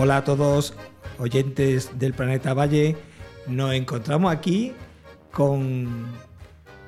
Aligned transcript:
Hola 0.00 0.18
a 0.18 0.22
todos, 0.22 0.74
oyentes 1.18 1.98
del 1.98 2.14
planeta 2.14 2.54
Valle. 2.54 2.96
Nos 3.48 3.74
encontramos 3.74 4.30
aquí 4.30 4.72
con 5.32 5.88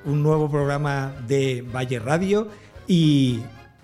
un 0.05 0.23
nuevo 0.23 0.49
programa 0.49 1.13
de 1.27 1.61
Valle 1.61 1.99
Radio 1.99 2.47
y 2.87 3.41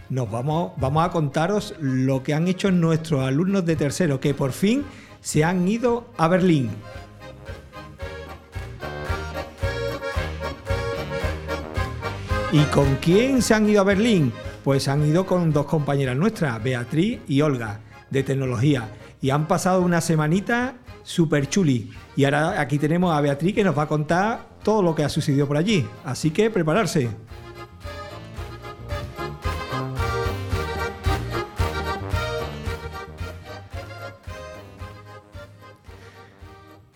nos 0.10 0.32
vamos, 0.32 0.72
vamos 0.78 1.06
a 1.06 1.12
contaros 1.12 1.76
lo 1.82 2.24
que 2.24 2.34
han 2.34 2.48
hecho 2.48 2.72
nuestros 2.72 3.22
alumnos 3.22 3.66
de 3.66 3.76
tercero, 3.76 4.22
que 4.22 4.34
por 4.34 4.54
fin 4.54 4.86
se 5.20 5.44
han 5.44 5.68
ido 5.68 6.08
a 6.16 6.30
Berlín. 6.30 6.70
¿Y 12.54 12.62
con 12.68 12.96
quién 13.02 13.42
se 13.42 13.54
han 13.54 13.68
ido 13.68 13.82
a 13.82 13.84
Berlín? 13.84 14.32
Pues 14.64 14.88
han 14.88 15.06
ido 15.06 15.26
con 15.26 15.52
dos 15.52 15.66
compañeras 15.66 16.16
nuestras, 16.16 16.64
Beatriz 16.64 17.20
y 17.28 17.42
Olga, 17.42 17.82
de 18.10 18.24
tecnología. 18.24 18.90
Y 19.22 19.32
han 19.32 19.48
pasado 19.48 19.82
una 19.82 20.02
semanita 20.02 20.76
súper 21.04 21.48
chuli. 21.48 21.92
Y 22.16 22.26
ahora 22.26 22.60
aquí 22.60 22.78
tenemos 22.78 23.16
a 23.16 23.22
Beatriz 23.22 23.56
que 23.56 23.64
nos 23.64 23.78
va 23.78 23.84
a 23.84 23.88
contar 23.88 24.48
todo 24.64 24.82
lo 24.82 24.94
que 24.94 25.04
ha 25.04 25.10
sucedido 25.10 25.48
por 25.48 25.58
allí. 25.58 25.88
Así 26.04 26.32
que 26.32 26.50
prepararse. 26.50 27.10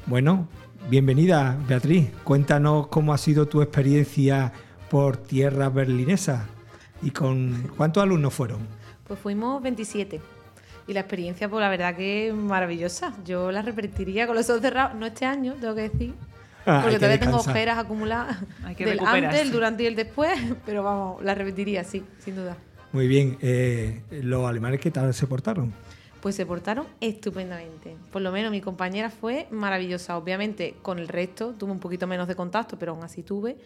Bueno, 0.06 0.48
bienvenida 0.90 1.58
Beatriz. 1.68 2.12
Cuéntanos 2.26 2.88
cómo 2.88 3.14
ha 3.14 3.18
sido 3.18 3.48
tu 3.48 3.62
experiencia 3.62 4.52
por 4.90 5.16
tierra 5.16 5.70
berlinesa 5.70 6.48
y 7.02 7.12
con 7.12 7.72
cuántos 7.78 8.04
alumnos 8.04 8.34
fueron. 8.34 8.60
Pues 9.08 9.18
fuimos 9.18 9.64
27 9.64 10.41
y 10.88 10.94
la 10.94 11.02
experiencia, 11.02 11.50
pues 11.50 11.62
la 11.62 11.70
verdad 11.70 11.96
que 11.96 12.30
es 12.30 12.34
maravillosa. 12.34 13.14
Yo 13.26 13.52
la 13.52 13.62
repetiría 13.62 14.28
con 14.28 14.36
los 14.36 14.50
ojos 14.50 14.62
cerrados, 14.62 14.96
no 14.96 15.06
este 15.06 15.26
año, 15.26 15.56
tengo 15.60 15.76
que 15.76 15.90
decir, 15.90 16.14
Ah, 16.66 16.82
porque 16.84 16.98
todavía 16.98 17.20
tengo 17.20 17.38
ojeras 17.38 17.80
acumuladas 17.80 18.38
Hay 18.64 18.76
que 18.76 18.86
del 18.86 19.00
antes, 19.00 19.42
el 19.42 19.52
durante 19.52 19.84
y 19.84 19.88
el 19.88 19.96
después, 19.96 20.40
pero 20.66 20.84
vamos, 20.84 21.24
la 21.24 21.34
repetiría, 21.34 21.84
sí, 21.84 22.04
sin 22.20 22.36
duda. 22.36 22.56
Muy 22.92 23.08
bien. 23.08 23.38
eh, 23.42 24.02
¿Los 24.12 24.48
alemanes 24.48 24.80
qué 24.80 24.92
tal 24.92 25.14
se 25.14 25.26
portaron? 25.26 25.74
Pues 26.22 26.36
se 26.36 26.46
portaron 26.46 26.86
estupendamente. 27.00 27.96
Por 28.12 28.22
lo 28.22 28.32
menos 28.32 28.52
mi 28.52 28.62
compañera 28.62 29.10
fue 29.10 29.48
maravillosa. 29.50 30.18
Obviamente 30.18 30.76
con 30.84 31.00
el 31.00 31.08
resto 31.08 31.54
tuve 31.58 31.72
un 31.72 31.80
poquito 31.80 32.06
menos 32.06 32.28
de 32.28 32.36
contacto, 32.36 32.78
pero 32.78 32.92
aún 32.92 33.04
así 33.04 33.24
tuve. 33.24 33.58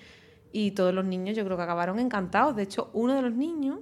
Y 0.53 0.71
todos 0.71 0.93
los 0.93 1.03
niños 1.03 1.35
yo 1.35 1.43
creo 1.43 1.57
que 1.57 1.63
acabaron 1.63 1.99
encantados. 1.99 2.55
De 2.55 2.63
hecho, 2.63 2.91
uno 2.93 3.13
de 3.15 3.23
los 3.23 3.33
niños, 3.33 3.79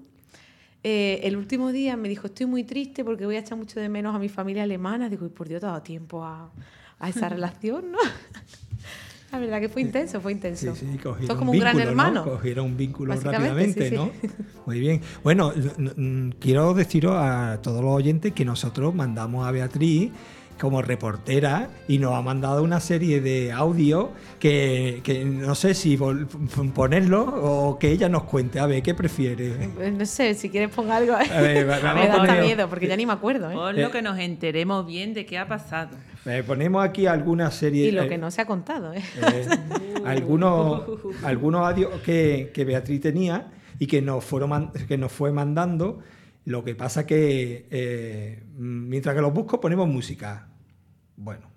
eh, 0.84 1.22
el 1.24 1.38
último 1.38 1.72
día 1.72 1.96
me 1.96 2.10
dijo, 2.10 2.28
estoy 2.28 2.46
muy 2.46 2.64
triste 2.64 3.06
porque 3.06 3.26
voy 3.26 3.38
a 3.38 3.40
echar 3.40 3.58
mucho 3.58 3.80
de 3.80 3.88
menos 3.90 4.14
a 4.14 4.20
mi 4.20 4.30
familia 4.30 4.64
alemana. 4.64 5.10
Digo, 5.10 5.26
y 5.26 5.30
por 5.30 5.48
Dios, 5.48 5.62
te 5.62 5.66
ha 5.66 5.70
dado 5.70 5.82
tiempo 5.82 6.24
a, 6.24 6.52
a 7.00 7.10
esa 7.10 7.30
relación, 7.30 7.92
¿no? 7.92 7.98
La 9.32 9.40
verdad 9.40 9.60
que 9.62 9.70
fue 9.70 9.82
intenso, 9.82 10.22
fue 10.22 10.32
intenso. 10.32 10.76
Sí, 10.76 10.86
sí, 10.92 10.98
cogieron 11.00 11.38
como 11.38 11.52
un 11.52 11.58
un 11.58 11.62
gran 11.62 11.76
vínculo, 11.76 11.90
hermano. 11.90 12.24
¿no? 12.24 12.32
Cogieron 12.34 12.66
un 12.68 12.78
vínculo 12.78 13.16
rápidamente, 13.16 13.90
sí, 13.90 13.96
¿no? 13.96 14.12
Muy 14.68 14.80
bien. 14.80 15.02
Bueno, 15.24 15.52
quiero 16.40 16.76
deciros 16.76 17.16
a 17.18 17.60
todos 17.64 17.82
los 17.82 17.94
oyentes 17.94 18.32
que 18.34 18.46
nosotros 18.46 18.94
mandamos 18.94 19.48
a 19.48 19.50
Beatriz 19.50 20.12
como 20.60 20.82
reportera 20.82 21.70
y 21.88 21.98
nos 22.00 22.14
ha 22.14 22.22
mandado 22.22 22.64
una 22.64 22.80
serie 22.80 23.20
de 23.22 23.52
audios 23.52 24.08
que, 24.40 25.02
que 25.04 25.26
no 25.26 25.56
sé 25.56 25.74
si 25.74 25.98
ponerlo 26.74 27.24
o 27.24 27.80
que 27.80 27.92
ella 27.92 28.10
nos 28.10 28.24
cuente. 28.24 28.60
A 28.60 28.66
ver, 28.66 28.82
¿qué 28.84 28.94
prefiere? 28.94 29.48
Eh, 29.80 29.92
No 29.98 30.06
sé, 30.06 30.34
si 30.36 30.50
quieres 30.50 30.70
ponga 30.74 30.98
algo. 30.98 31.14
A 31.14 31.42
ver, 31.42 31.66
vamos 31.84 31.84
a 31.84 31.94
da 31.94 32.02
hasta 32.04 32.18
poner- 32.18 32.44
miedo, 32.44 32.70
porque 32.70 32.88
ya 32.88 32.96
ni 32.96 33.06
me 33.06 33.14
acuerdo. 33.14 33.52
¿eh? 33.52 33.54
Por 33.56 33.76
lo 33.78 33.92
que 33.92 34.02
nos 34.02 34.18
enteremos 34.20 34.86
bien 34.86 35.14
de 35.14 35.26
qué 35.26 35.38
ha 35.38 35.48
pasado. 35.48 35.98
Eh, 36.26 36.44
ponemos 36.46 36.84
aquí 36.84 37.06
alguna 37.06 37.52
serie. 37.52 37.88
Y 37.88 37.92
lo 37.92 38.04
eh, 38.04 38.08
que 38.08 38.18
no 38.18 38.32
se 38.32 38.42
ha 38.42 38.46
contado, 38.46 38.94
¿eh? 38.94 39.04
eh, 39.22 39.46
algunos, 40.06 40.84
algunos 41.24 41.68
audios 41.68 42.00
que, 42.02 42.52
que 42.54 42.64
Beatriz 42.66 43.02
tenía 43.02 43.52
y 43.80 43.88
que 43.88 44.02
nos, 44.02 44.24
fueron 44.24 44.72
que 44.88 44.98
nos 44.98 45.12
fue 45.12 45.32
mandando. 45.32 46.00
Lo 46.46 46.64
que 46.64 46.76
pasa 46.76 47.06
que 47.06 47.68
eh, 47.72 48.44
mientras 48.56 49.16
que 49.16 49.22
los 49.22 49.34
busco 49.34 49.60
ponemos 49.60 49.88
música. 49.88 50.48
Bueno. 51.16 51.50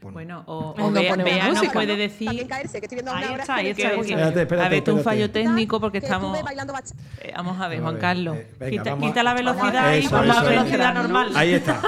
pon- 0.00 0.12
Bueno, 0.14 0.42
o, 0.46 0.74
No 0.76 0.86
o 0.86 0.90
Bea, 0.90 1.10
ponemos 1.10 1.32
Bea 1.32 1.44
nos 1.46 1.54
música, 1.58 1.72
puede 1.72 1.92
¿no? 1.92 1.96
decir. 1.98 2.26
También 2.26 2.48
caerse, 2.48 2.80
que 2.80 2.86
estoy 2.86 2.96
viendo 2.96 3.12
a 3.12 3.16
Ahí 3.18 3.24
una 3.32 3.42
está, 3.42 3.54
ahí 3.54 3.68
está. 3.68 3.92
Espérate, 3.92 4.40
espérate, 4.42 4.66
a 4.66 4.68
ver, 4.80 4.90
un 4.90 5.00
fallo 5.02 5.30
técnico 5.30 5.80
porque 5.80 6.00
que 6.00 6.06
estamos. 6.06 6.36
eh, 6.38 7.32
vamos 7.36 7.60
a 7.60 7.68
ver, 7.68 7.80
Juan 7.80 7.98
Carlos. 7.98 8.36
eh, 8.36 8.50
venga, 8.58 8.70
quita, 8.70 8.90
vamos 8.90 9.04
a- 9.04 9.06
quita 9.12 9.22
la 9.22 9.34
velocidad 9.34 9.94
y 9.94 9.98
Eso, 9.98 10.10
pon 10.10 10.28
la 10.28 10.42
velocidad 10.42 10.92
eso. 10.92 11.02
normal. 11.02 11.32
Ahí 11.36 11.52
está. 11.54 11.80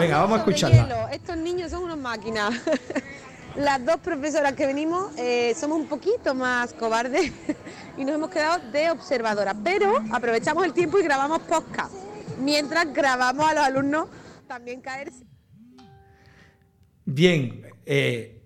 Venga, 0.00 0.18
vamos 0.18 0.36
a 0.36 0.38
escucharla. 0.40 0.82
hielo. 0.82 1.08
Estos 1.12 1.36
niños 1.36 1.70
son 1.70 1.84
unas 1.84 1.98
máquinas. 1.98 2.52
Las 3.56 3.84
dos 3.84 3.98
profesoras 3.98 4.54
que 4.54 4.66
venimos 4.66 5.12
eh, 5.18 5.54
somos 5.54 5.78
un 5.78 5.86
poquito 5.86 6.34
más 6.34 6.72
cobardes 6.72 7.32
y 7.96 8.04
nos 8.04 8.14
hemos 8.14 8.30
quedado 8.30 8.60
de 8.70 8.90
observadoras, 8.90 9.56
pero 9.62 9.94
aprovechamos 10.12 10.64
el 10.64 10.72
tiempo 10.72 10.98
y 10.98 11.02
grabamos 11.02 11.40
podcast. 11.40 11.92
Mientras 12.38 12.92
grabamos 12.92 13.46
a 13.46 13.54
los 13.54 13.64
alumnos 13.64 14.08
también 14.46 14.80
caerse. 14.80 15.24
Bien. 17.04 17.62
eh, 17.86 18.38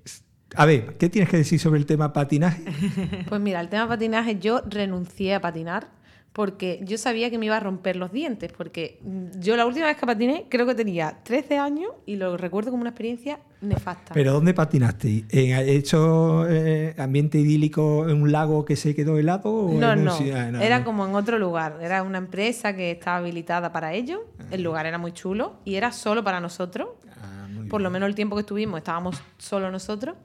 a 0.55 0.65
ver, 0.65 0.97
¿qué 0.97 1.09
tienes 1.09 1.29
que 1.29 1.37
decir 1.37 1.61
sobre 1.61 1.79
el 1.79 1.87
tema 1.87 2.13
patinaje? 2.13 2.65
Pues 3.29 3.41
mira, 3.41 3.61
el 3.61 3.69
tema 3.69 3.89
patinaje, 3.89 4.39
yo 4.39 4.63
renuncié 4.67 5.35
a 5.35 5.41
patinar 5.41 5.89
porque 6.37 6.81
yo 6.83 6.99
sabía 6.99 7.31
que 7.31 7.39
me 7.39 7.47
iba 7.47 7.57
a 7.57 7.61
romper 7.61 7.97
los 7.97 8.13
dientes, 8.13 8.53
porque 8.55 8.99
mm, 9.03 9.41
yo 9.41 9.57
la 9.57 9.65
última 9.65 9.87
vez 9.87 9.97
que 9.97 10.05
patiné 10.05 10.45
creo 10.51 10.67
que 10.67 10.75
tenía 10.75 11.17
13 11.23 11.57
años 11.57 11.93
y 12.05 12.17
lo 12.17 12.37
recuerdo 12.37 12.71
como 12.71 12.83
una 12.83 12.91
experiencia 12.91 13.39
nefasta. 13.63 14.13
¿Pero 14.13 14.35
dónde 14.35 14.53
patinaste? 14.53 15.25
¿En 15.31 15.67
hecho 15.67 16.47
eh, 16.47 16.95
ambiente 16.99 17.39
idílico 17.39 18.07
en 18.07 18.21
un 18.21 18.33
lago 18.33 18.67
que 18.67 18.77
se 18.77 18.95
quedó 18.95 19.17
helado? 19.17 19.49
o 19.51 19.69
no, 19.69 19.77
un 19.77 19.83
ah, 19.85 19.97
no, 19.97 20.61
era 20.61 20.81
no. 20.81 20.85
como 20.85 21.07
en 21.07 21.15
otro 21.15 21.39
lugar, 21.39 21.79
era 21.81 22.03
una 22.03 22.19
empresa 22.19 22.77
que 22.77 22.91
estaba 22.91 23.17
habilitada 23.17 23.73
para 23.73 23.95
ello, 23.95 24.27
el 24.51 24.63
lugar 24.63 24.85
era 24.85 24.99
muy 24.99 25.13
chulo 25.13 25.61
y 25.65 25.77
era 25.77 25.91
solo 25.91 26.23
para 26.23 26.39
nosotros, 26.39 26.89
Ah, 27.19 27.49
por 27.71 27.81
bien. 27.81 27.83
lo 27.85 27.91
menos 27.91 28.11
el 28.11 28.15
tiempo 28.15 28.37
que 28.37 28.41
estuvimos 28.41 28.77
estábamos 28.77 29.17
solo 29.39 29.71
nosotros 29.71 30.17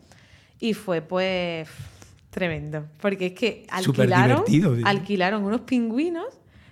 y 0.59 0.73
fue 0.73 0.99
pues 1.01 1.69
tremendo, 2.31 2.85
porque 2.99 3.27
es 3.27 3.33
que 3.33 3.67
alquilaron, 3.69 4.43
alquilaron 4.83 5.43
unos 5.43 5.61
pingüinos, 5.61 6.25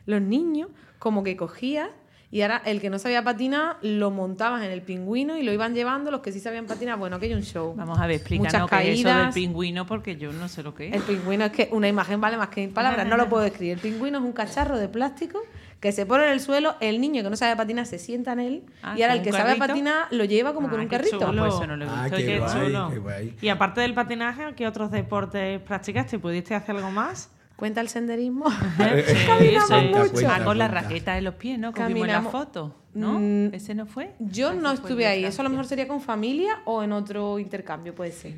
los 0.05 0.21
niños, 0.21 0.69
como 0.97 1.23
que 1.23 1.37
cogías 1.37 1.89
y 2.31 2.41
ahora 2.41 2.61
el 2.65 2.79
que 2.79 2.89
no 2.91 2.99
sabía 2.99 3.23
patinar 3.23 3.77
lo 3.81 4.11
montabas 4.11 4.63
en 4.63 4.71
el 4.71 4.83
pingüino 4.83 5.37
y 5.37 5.43
lo 5.43 5.51
iban 5.51 5.73
llevando, 5.73 6.11
los 6.11 6.21
que 6.21 6.31
sí 6.31 6.39
sabían 6.39 6.65
patinar, 6.65 6.97
bueno, 6.97 7.15
aquello 7.15 7.35
un 7.35 7.43
show. 7.43 7.73
Vamos 7.75 7.97
a 7.99 8.05
ver, 8.05 8.17
explícanos 8.17 8.53
Muchas 8.53 8.81
qué 8.81 8.91
es 8.93 8.99
eso 8.99 9.09
del 9.09 9.29
pingüino 9.31 9.85
porque 9.87 10.15
yo 10.15 10.31
no 10.31 10.47
sé 10.47 10.61
lo 10.61 10.75
que 10.75 10.89
El 10.89 10.95
es. 10.95 11.01
pingüino 11.03 11.45
es 11.45 11.51
que 11.51 11.69
una 11.71 11.87
imagen 11.87 12.21
vale 12.21 12.37
más 12.37 12.49
que 12.49 12.61
mil 12.61 12.69
palabras, 12.69 13.07
no 13.07 13.17
lo 13.17 13.27
puedo 13.27 13.43
describir. 13.43 13.73
El 13.73 13.79
pingüino 13.79 14.19
es 14.19 14.23
un 14.23 14.31
cacharro 14.31 14.77
de 14.77 14.87
plástico 14.87 15.41
que 15.79 15.91
se 15.93 16.05
pone 16.05 16.25
en 16.25 16.31
el 16.31 16.39
suelo, 16.41 16.75
el 16.81 16.99
niño 16.99 17.23
que 17.23 17.29
no 17.29 17.35
sabe 17.37 17.55
patinar 17.55 17.85
se 17.85 17.99
sienta 17.99 18.33
en 18.33 18.39
él 18.41 18.63
Ah, 18.83 18.95
y 18.97 19.01
ahora 19.01 19.13
¿con 19.15 19.19
el 19.19 19.23
que 19.25 19.31
sabe 19.31 19.55
patinar 19.55 20.07
lo 20.11 20.25
lleva 20.25 20.53
como 20.53 20.69
con 20.69 20.79
Ah, 20.79 20.83
un 20.83 20.89
qué 20.89 20.97
carrito. 20.97 21.19
chulo. 21.19 21.43
Pues 21.43 21.53
eso 21.55 21.67
no 21.67 21.77
lo 21.77 21.85
he 21.85 21.87
Ah, 21.89 22.01
visto. 22.03 22.17
qué 22.17 22.25
qué 22.25 22.39
guay, 22.39 22.51
chulo. 22.65 22.89
qué 22.91 22.97
guay. 22.99 23.35
Y 23.41 23.49
aparte 23.49 23.81
del 23.81 23.93
patinaje, 23.93 24.53
¿qué 24.55 24.67
otros 24.67 24.91
deportes 24.91 25.61
practicaste? 25.61 26.19
¿Pudiste 26.19 26.53
hacer 26.55 26.75
algo 26.75 26.91
más? 26.91 27.29
Cuenta 27.55 27.81
el 27.81 27.89
senderismo. 27.89 28.45
Eh, 28.79 29.05
eh, 29.07 29.25
Caminamos 29.27 29.69
mucho. 29.83 30.11
cuenta, 30.13 30.35
ah, 30.35 30.43
con 30.45 30.57
la 30.57 30.67
raqueta 30.67 31.17
en 31.17 31.23
los 31.25 31.35
pies, 31.35 31.57
¿no? 31.59 31.69
En 31.69 31.73
la 31.73 31.77
Caminamos. 31.79 32.31
foto, 32.31 32.75
¿no? 32.93 33.19
Mm, 33.19 33.53
¿Ese 33.53 33.73
no 33.75 33.85
fue? 33.85 34.13
Yo 34.19 34.49
Ah, 34.49 34.53
no 34.53 34.71
estuve 34.71 35.03
de 35.03 35.07
ahí, 35.07 35.25
eso 35.25 35.41
a 35.41 35.43
lo 35.43 35.49
mejor 35.49 35.65
sería 35.65 35.87
con 35.87 36.01
familia 36.01 36.59
o 36.65 36.83
en 36.83 36.91
otro 36.93 37.39
intercambio, 37.39 37.93
puede 37.95 38.11
ser. 38.11 38.33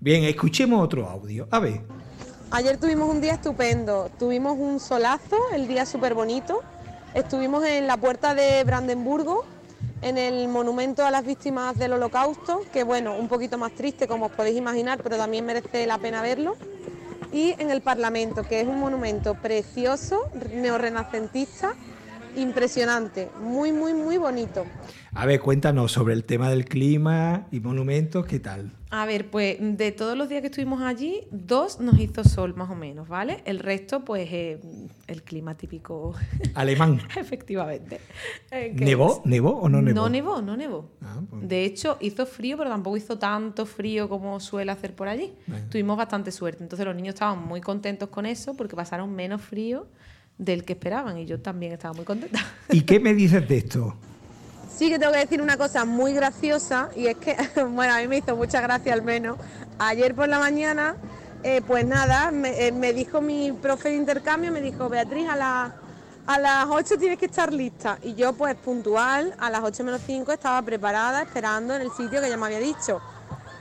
Bien, 0.00 0.22
escuchemos 0.24 0.82
otro 0.84 1.08
audio. 1.08 1.48
A 1.50 1.58
ver. 1.60 1.80
Ayer 2.56 2.76
tuvimos 2.76 3.08
un 3.08 3.20
día 3.20 3.32
estupendo, 3.32 4.12
tuvimos 4.16 4.56
un 4.56 4.78
solazo, 4.78 5.36
el 5.52 5.66
día 5.66 5.84
súper 5.84 6.14
bonito. 6.14 6.62
Estuvimos 7.12 7.64
en 7.64 7.88
la 7.88 7.96
puerta 7.96 8.32
de 8.32 8.62
Brandenburgo, 8.62 9.44
en 10.02 10.18
el 10.18 10.46
monumento 10.46 11.04
a 11.04 11.10
las 11.10 11.24
víctimas 11.24 11.76
del 11.76 11.94
holocausto, 11.94 12.60
que 12.72 12.84
bueno, 12.84 13.16
un 13.16 13.26
poquito 13.26 13.58
más 13.58 13.72
triste 13.72 14.06
como 14.06 14.26
os 14.26 14.30
podéis 14.30 14.56
imaginar, 14.56 15.02
pero 15.02 15.16
también 15.16 15.44
merece 15.44 15.84
la 15.84 15.98
pena 15.98 16.22
verlo. 16.22 16.54
Y 17.32 17.60
en 17.60 17.72
el 17.72 17.80
Parlamento, 17.80 18.44
que 18.44 18.60
es 18.60 18.68
un 18.68 18.78
monumento 18.78 19.34
precioso, 19.34 20.30
neorrenacentista, 20.52 21.74
impresionante, 22.36 23.30
muy, 23.40 23.72
muy, 23.72 23.94
muy 23.94 24.16
bonito. 24.16 24.64
A 25.12 25.26
ver, 25.26 25.40
cuéntanos 25.40 25.92
sobre 25.92 26.14
el 26.14 26.24
tema 26.24 26.50
del 26.50 26.64
clima 26.64 27.46
y 27.52 27.60
monumentos, 27.60 28.26
¿qué 28.26 28.40
tal? 28.40 28.72
A 28.90 29.06
ver, 29.06 29.28
pues 29.30 29.56
de 29.60 29.90
todos 29.92 30.16
los 30.16 30.28
días 30.28 30.40
que 30.40 30.48
estuvimos 30.48 30.80
allí, 30.82 31.22
dos 31.32 31.80
nos 31.80 31.98
hizo 31.98 32.22
sol 32.24 32.54
más 32.54 32.70
o 32.70 32.74
menos, 32.76 33.08
¿vale? 33.08 33.42
El 33.44 33.58
resto, 33.58 34.04
pues 34.04 34.28
eh, 34.32 34.60
el 35.08 35.22
clima 35.22 35.56
típico, 35.56 36.14
Alemán. 36.54 37.00
efectivamente. 37.16 38.00
Eh, 38.50 38.72
¿Nevó? 38.74 39.20
es- 39.24 39.26
¿Nevó 39.26 39.50
o 39.58 39.68
no 39.68 39.82
nevó? 39.82 39.94
No 39.94 40.08
nevó, 40.08 40.42
no 40.42 40.56
nevó. 40.56 40.90
Ah, 41.02 41.20
pues- 41.28 41.48
De 41.48 41.64
hecho, 41.64 41.96
hizo 42.00 42.24
frío, 42.26 42.56
pero 42.56 42.70
tampoco 42.70 42.96
hizo 42.96 43.18
tanto 43.18 43.66
frío 43.66 44.08
como 44.08 44.38
suele 44.40 44.70
hacer 44.72 44.94
por 44.94 45.08
allí. 45.08 45.32
Bueno. 45.46 45.66
Tuvimos 45.70 45.96
bastante 45.96 46.30
suerte. 46.30 46.62
Entonces 46.62 46.86
los 46.86 46.94
niños 46.94 47.14
estaban 47.14 47.44
muy 47.44 47.60
contentos 47.60 48.08
con 48.10 48.26
eso 48.26 48.54
porque 48.56 48.76
pasaron 48.76 49.12
menos 49.14 49.40
frío 49.42 49.86
del 50.38 50.64
que 50.64 50.72
esperaban 50.74 51.18
y 51.18 51.26
yo 51.26 51.40
también 51.40 51.72
estaba 51.72 51.94
muy 51.94 52.04
contenta. 52.04 52.40
¿Y 52.70 52.82
qué 52.82 52.98
me 53.00 53.14
dices 53.14 53.46
de 53.48 53.58
esto? 53.58 53.94
Sí 54.76 54.88
que 54.90 54.98
tengo 54.98 55.12
que 55.12 55.18
decir 55.20 55.40
una 55.40 55.56
cosa 55.56 55.84
muy 55.84 56.12
graciosa 56.12 56.88
y 56.96 57.06
es 57.06 57.16
que, 57.16 57.36
bueno, 57.70 57.94
a 57.94 57.98
mí 57.98 58.08
me 58.08 58.18
hizo 58.18 58.34
mucha 58.36 58.60
gracia 58.60 58.92
al 58.92 59.02
menos. 59.02 59.38
Ayer 59.78 60.14
por 60.14 60.28
la 60.28 60.38
mañana, 60.40 60.96
eh, 61.44 61.60
pues 61.66 61.86
nada, 61.86 62.30
me, 62.32 62.66
eh, 62.66 62.72
me 62.72 62.92
dijo 62.92 63.20
mi 63.20 63.52
profe 63.52 63.90
de 63.90 63.96
intercambio, 63.96 64.50
me 64.50 64.60
dijo, 64.60 64.88
Beatriz, 64.88 65.28
a, 65.28 65.36
la- 65.36 65.74
a 66.26 66.38
las 66.40 66.66
8 66.68 66.96
tienes 66.98 67.18
que 67.18 67.26
estar 67.26 67.52
lista. 67.52 67.98
Y 68.02 68.14
yo 68.14 68.32
pues 68.32 68.56
puntual, 68.56 69.34
a 69.38 69.50
las 69.50 69.62
8 69.62 69.84
menos 69.84 70.00
5 70.06 70.32
estaba 70.32 70.60
preparada 70.62 71.22
esperando 71.22 71.74
en 71.76 71.82
el 71.82 71.90
sitio 71.92 72.20
que 72.20 72.26
ella 72.26 72.36
me 72.36 72.46
había 72.46 72.60
dicho. 72.60 73.00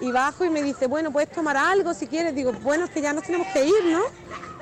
Y 0.01 0.11
bajo 0.11 0.43
y 0.45 0.49
me 0.49 0.63
dice, 0.63 0.87
bueno, 0.87 1.11
puedes 1.11 1.29
tomar 1.31 1.55
algo 1.57 1.93
si 1.93 2.07
quieres. 2.07 2.33
Digo, 2.33 2.51
bueno, 2.63 2.85
es 2.85 2.91
que 2.91 3.01
ya 3.01 3.13
nos 3.13 3.23
tenemos 3.23 3.47
que 3.53 3.65
ir, 3.65 3.73
¿no? 3.91 3.99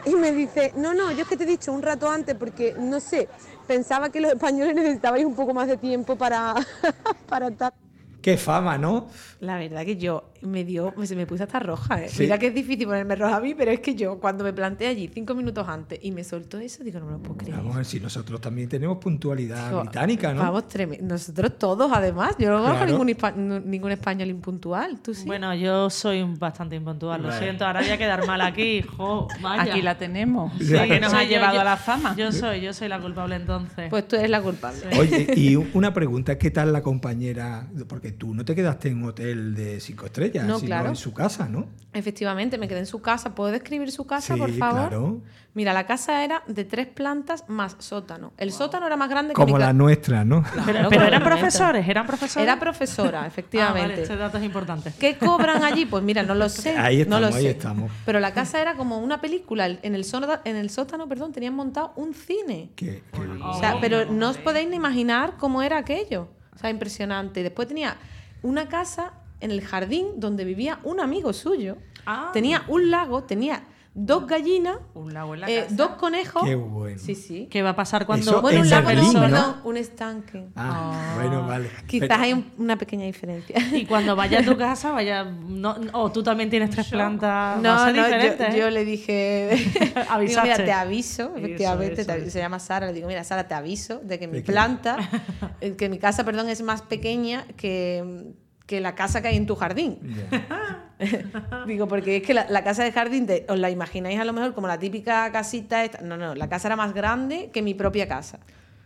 Y 0.05 0.15
me 0.15 0.31
dice, 0.31 0.73
no, 0.75 0.93
no, 0.93 1.11
yo 1.11 1.23
es 1.23 1.27
que 1.27 1.37
te 1.37 1.43
he 1.43 1.47
dicho 1.47 1.71
un 1.71 1.81
rato 1.81 2.09
antes 2.09 2.35
porque, 2.35 2.75
no 2.77 2.99
sé, 2.99 3.29
pensaba 3.67 4.09
que 4.09 4.19
los 4.19 4.33
españoles 4.33 4.75
necesitabais 4.75 5.25
un 5.25 5.35
poco 5.35 5.53
más 5.53 5.67
de 5.67 5.77
tiempo 5.77 6.15
para, 6.15 6.55
para 7.27 7.49
estar. 7.49 7.73
Qué 8.21 8.37
fama, 8.37 8.77
¿no? 8.77 9.07
La 9.39 9.57
verdad 9.57 9.85
que 9.85 9.97
yo 9.97 10.30
me 10.41 10.63
dio, 10.63 10.93
se 11.03 11.15
me 11.15 11.25
puse 11.25 11.43
hasta 11.43 11.59
roja. 11.59 12.03
¿eh? 12.03 12.09
Sí. 12.09 12.23
Mira 12.23 12.37
que 12.37 12.47
es 12.47 12.53
difícil 12.55 12.85
ponerme 12.87 13.15
roja 13.15 13.37
a 13.37 13.39
mí, 13.41 13.53
pero 13.55 13.71
es 13.71 13.79
que 13.79 13.95
yo 13.95 14.19
cuando 14.19 14.43
me 14.43 14.53
planteé 14.53 14.87
allí 14.87 15.09
cinco 15.13 15.35
minutos 15.35 15.67
antes 15.67 15.99
y 16.01 16.11
me 16.11 16.23
soltó 16.23 16.57
eso, 16.59 16.83
digo, 16.83 16.99
no 16.99 17.05
me 17.05 17.11
lo 17.13 17.19
puedo 17.19 17.37
creer. 17.37 17.55
Vamos 17.57 17.73
a 17.75 17.77
ver 17.77 17.85
si 17.85 17.99
nosotros 17.99 18.41
también 18.41 18.67
tenemos 18.69 18.97
puntualidad 18.97 19.81
británica, 19.81 20.33
¿no? 20.33 20.41
Vamos, 20.41 20.67
tremendo. 20.67 21.05
Nosotros 21.13 21.57
todos, 21.57 21.91
además. 21.93 22.35
Yo 22.39 22.49
no 22.49 22.57
conozco 22.57 22.77
Claro. 22.85 22.91
ningún, 22.91 23.09
hispa- 23.09 23.35
ningún 23.63 23.91
español 23.91 24.29
impuntual. 24.29 24.99
¿Tú 25.01 25.13
sí? 25.13 25.25
Bueno, 25.25 25.53
yo 25.55 25.89
soy 25.89 26.23
bastante 26.23 26.75
impuntual, 26.75 27.21
lo 27.21 27.27
Vale. 27.29 27.39
siento. 27.43 27.65
Ahora 27.65 27.81
voy 27.81 27.89
a 27.89 27.97
quedar 27.97 28.25
mal 28.25 28.41
aquí. 28.41 28.81
Jo, 28.81 29.27
vaya. 29.41 29.63
Aquí 29.71 29.81
la 29.81 29.97
tenemos. 29.97 30.53
Sí, 30.59 30.73
que 30.87 30.99
nos 30.99 31.13
ha 31.13 31.23
yo, 31.23 31.29
llevado 31.29 31.55
yo- 31.55 31.61
a 31.61 31.63
la 31.63 31.77
fama. 31.77 32.15
Yo 32.17 32.31
soy, 32.31 32.61
yo 32.61 32.73
soy 32.73 32.87
la 32.87 32.99
culpable 32.99 33.35
entonces. 33.35 33.89
Pues 33.89 34.07
tú 34.07 34.15
eres 34.15 34.29
la 34.29 34.41
culpable. 34.41 34.79
Oye, 34.99 35.27
y 35.35 35.55
una 35.55 35.93
pregunta, 35.93 36.37
¿qué 36.37 36.51
tal 36.51 36.71
la 36.73 36.81
compañera? 36.81 37.67
Porque 37.87 38.11
tú 38.11 38.33
no 38.33 38.45
te 38.45 38.55
quedaste 38.55 38.89
en 38.89 38.97
un 39.03 39.09
hotel 39.09 39.53
de 39.55 39.79
cinco 39.79 40.05
estrellas, 40.05 40.30
No, 40.39 40.57
sino 40.59 40.67
claro. 40.67 40.89
en 40.89 40.95
su 40.95 41.13
casa, 41.13 41.47
¿no? 41.49 41.67
Efectivamente, 41.93 42.57
me 42.57 42.67
quedé 42.67 42.79
en 42.79 42.85
su 42.85 43.01
casa. 43.01 43.35
¿Puedo 43.35 43.51
describir 43.51 43.91
su 43.91 44.05
casa, 44.07 44.33
Sí, 44.35 44.39
por 44.39 44.51
favor? 44.53 44.89
claro. 44.89 45.21
Mira, 45.53 45.73
la 45.73 45.85
casa 45.85 46.23
era 46.23 46.43
de 46.47 46.63
tres 46.63 46.87
plantas 46.87 47.43
más 47.49 47.75
sótano. 47.79 48.31
El 48.37 48.53
sótano 48.53 48.87
era 48.87 48.95
más 48.95 49.09
grande 49.09 49.33
que 49.33 49.35
Como 49.35 49.57
la 49.57 49.73
nuestra, 49.73 50.23
¿no? 50.23 50.45
pero, 50.53 50.63
Claro, 50.71 50.89
pero 50.89 51.03
eran 51.03 51.21
profesores, 51.23 51.85
eran 51.89 52.07
profesores. 52.07 52.43
Era 52.47 52.57
profesora, 52.57 53.09
Ah, 53.17 53.21
vale, 53.23 53.27
efectivamente. 53.27 54.01
este 54.03 54.15
dato 54.15 54.37
es 54.37 54.43
importante. 54.45 54.93
¿Qué 54.97 55.17
cobran 55.17 55.61
allí? 55.65 55.85
Pues 55.85 56.01
mira, 56.05 56.23
no 56.23 56.35
lo 56.35 56.47
sé. 56.49 56.77
Ahí 56.77 56.95
no 56.99 57.01
estamos, 57.17 57.21
lo 57.31 57.35
ahí 57.35 57.43
sé. 57.43 57.49
estamos. 57.49 57.91
Pero 58.05 58.21
la 58.21 58.33
casa 58.33 58.61
era 58.61 58.75
como 58.75 58.99
una 58.99 59.19
película. 59.19 59.65
En 59.67 59.93
el, 59.93 60.05
sótano, 60.05 60.39
en 60.45 60.55
el 60.55 60.69
sótano, 60.69 61.09
perdón, 61.09 61.33
tenían 61.33 61.53
montado 61.53 61.91
un 61.97 62.13
cine. 62.13 62.69
Que- 62.77 63.03
O 63.43 63.59
sea, 63.59 63.77
pero 63.81 64.05
no 64.05 64.29
os 64.29 64.37
podéis 64.37 64.69
ni 64.69 64.77
imaginar 64.77 65.33
cómo 65.37 65.61
era 65.61 65.77
aquello. 65.79 66.29
O 66.55 66.59
sea, 66.59 66.69
impresionante. 66.69 67.43
Después 67.43 67.67
tenía 67.67 67.97
una 68.41 68.69
casa 68.69 69.11
en 69.41 69.51
el 69.51 69.61
jardín 69.61 70.07
donde 70.17 70.45
vivía 70.45 70.79
un 70.83 70.99
amigo 70.99 71.33
suyo. 71.33 71.77
Ah. 72.05 72.29
Tenía 72.33 72.63
un 72.67 72.89
lago, 72.89 73.23
tenía 73.23 73.63
dos 73.93 74.25
gallinas, 74.25 74.77
Un 74.93 75.13
lago 75.13 75.33
en 75.33 75.41
la 75.41 75.49
eh, 75.49 75.63
casa. 75.63 75.75
dos 75.75 75.89
conejos. 75.97 76.43
Qué 76.45 76.55
bueno. 76.55 76.97
Sí, 76.97 77.13
sí. 77.13 77.47
¿Qué 77.51 77.61
va 77.61 77.71
a 77.71 77.75
pasar 77.75 78.05
cuando 78.05 78.31
Eso 78.31 78.41
Bueno, 78.41 78.59
en 78.59 78.63
un 78.63 78.69
lago, 78.69 78.81
no, 78.83 78.87
Berlín, 78.95 79.13
¿no? 79.13 79.19
perdón, 79.19 79.55
un 79.65 79.75
estanque. 79.77 80.47
Ah, 80.55 81.11
bueno, 81.15 81.45
vale. 81.45 81.69
Quizás 81.87 82.07
Pero- 82.07 82.21
hay 82.23 82.31
un- 82.31 82.53
una 82.57 82.77
pequeña 82.77 83.03
diferencia. 83.05 83.57
y 83.73 83.85
cuando 83.85 84.15
vaya 84.15 84.39
a 84.39 84.43
tu 84.45 84.55
casa 84.57 84.91
vaya 84.93 85.25
no, 85.25 85.75
o 85.91 86.09
tú 86.09 86.23
también 86.23 86.49
tienes 86.49 86.69
tres 86.69 86.87
plantas 86.87 87.29
va 87.29 87.53
a 87.55 87.57
No, 87.57 87.83
ser 87.85 87.95
no, 87.97 88.03
diferente, 88.05 88.43
yo, 88.51 88.53
¿eh? 88.55 88.59
yo 88.59 88.69
le 88.69 88.85
dije, 88.85 89.49
digo, 90.25 90.41
mira, 90.41 90.55
te 90.55 90.71
aviso, 90.71 91.33
efectivamente, 91.35 91.95
eso, 92.01 92.05
te 92.05 92.11
aviso. 92.13 92.27
eso. 92.27 92.33
se 92.33 92.39
llama 92.39 92.59
Sara, 92.59 92.87
le 92.87 92.93
digo, 92.93 93.09
mira, 93.09 93.25
Sara, 93.25 93.45
te 93.49 93.55
aviso 93.55 93.99
de 94.05 94.17
que 94.17 94.27
mi 94.29 94.39
planta, 94.39 94.97
eh, 95.59 95.75
que 95.75 95.89
mi 95.89 95.99
casa, 95.99 96.23
perdón, 96.23 96.47
es 96.47 96.61
más 96.61 96.81
pequeña 96.81 97.45
que, 97.57 98.31
que 98.71 98.79
la 98.79 98.95
casa 98.95 99.21
que 99.21 99.27
hay 99.27 99.35
en 99.35 99.45
tu 99.45 99.55
jardín. 99.57 99.99
Digo, 101.67 101.87
porque 101.89 102.17
es 102.17 102.23
que 102.23 102.33
la, 102.33 102.45
la 102.49 102.63
casa 102.63 102.83
de 102.85 102.91
jardín, 102.93 103.25
te- 103.27 103.45
os 103.49 103.59
la 103.59 103.69
imagináis 103.69 104.17
a 104.19 104.23
lo 104.23 104.31
mejor 104.31 104.53
como 104.53 104.67
la 104.67 104.79
típica 104.79 105.29
casita 105.31 105.83
esta. 105.83 105.99
No, 106.01 106.15
no, 106.15 106.35
la 106.35 106.47
casa 106.47 106.69
era 106.69 106.77
más 106.77 106.93
grande 106.93 107.49
que 107.51 107.61
mi 107.61 107.73
propia 107.73 108.07
casa. 108.07 108.39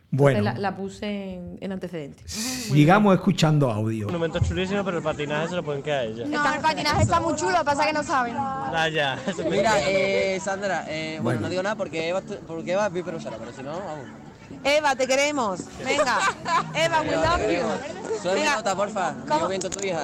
Bueno, 0.10 0.42
La, 0.42 0.54
la 0.54 0.76
puse 0.76 1.34
en, 1.36 1.58
en 1.62 1.72
antecedentes. 1.74 2.32
sigamos 2.32 3.14
escuchando 3.16 3.70
audio. 3.70 4.08
monumento 4.08 4.40
chulísimo, 4.40 4.84
pero 4.84 4.98
el 4.98 5.04
patinaje 5.04 5.50
se 5.50 5.56
lo 5.56 5.64
pueden 5.64 5.84
quedar 5.84 6.00
a 6.00 6.04
ella. 6.06 6.26
No, 6.26 6.54
el 6.56 6.62
patinaje 6.62 7.02
está 7.04 7.20
muy 7.20 7.36
chulo, 7.36 7.52
lo 7.52 7.58
que 7.60 7.66
pasa 7.66 7.82
es 7.82 7.88
que 7.88 7.94
no 7.94 8.04
saben. 8.04 8.34
Ah, 8.38 8.88
ya. 8.92 9.20
Mira, 9.50 9.74
eh, 9.88 10.40
Sandra, 10.42 10.86
eh, 10.88 11.20
bueno, 11.22 11.24
Bueno. 11.24 11.42
no 11.42 11.50
digo 11.50 11.62
nada 11.64 11.76
porque 11.76 12.08
Eva, 12.10 12.22
porque 12.48 12.72
Eva 12.72 12.88
es 12.88 13.04
pero 13.04 13.20
si 13.20 13.26
no, 13.62 13.72
vamos. 13.72 14.06
Eva, 14.64 14.96
te 14.96 15.08
queremos. 15.08 15.62
Venga. 15.84 16.20
Eva, 16.76 17.02
we 17.02 17.16
love 17.16 17.42
you. 17.52 18.30
Venga, 18.32 18.56
nota, 18.56 18.76
porfa. 18.76 19.14
¿cómo-. 19.28 19.50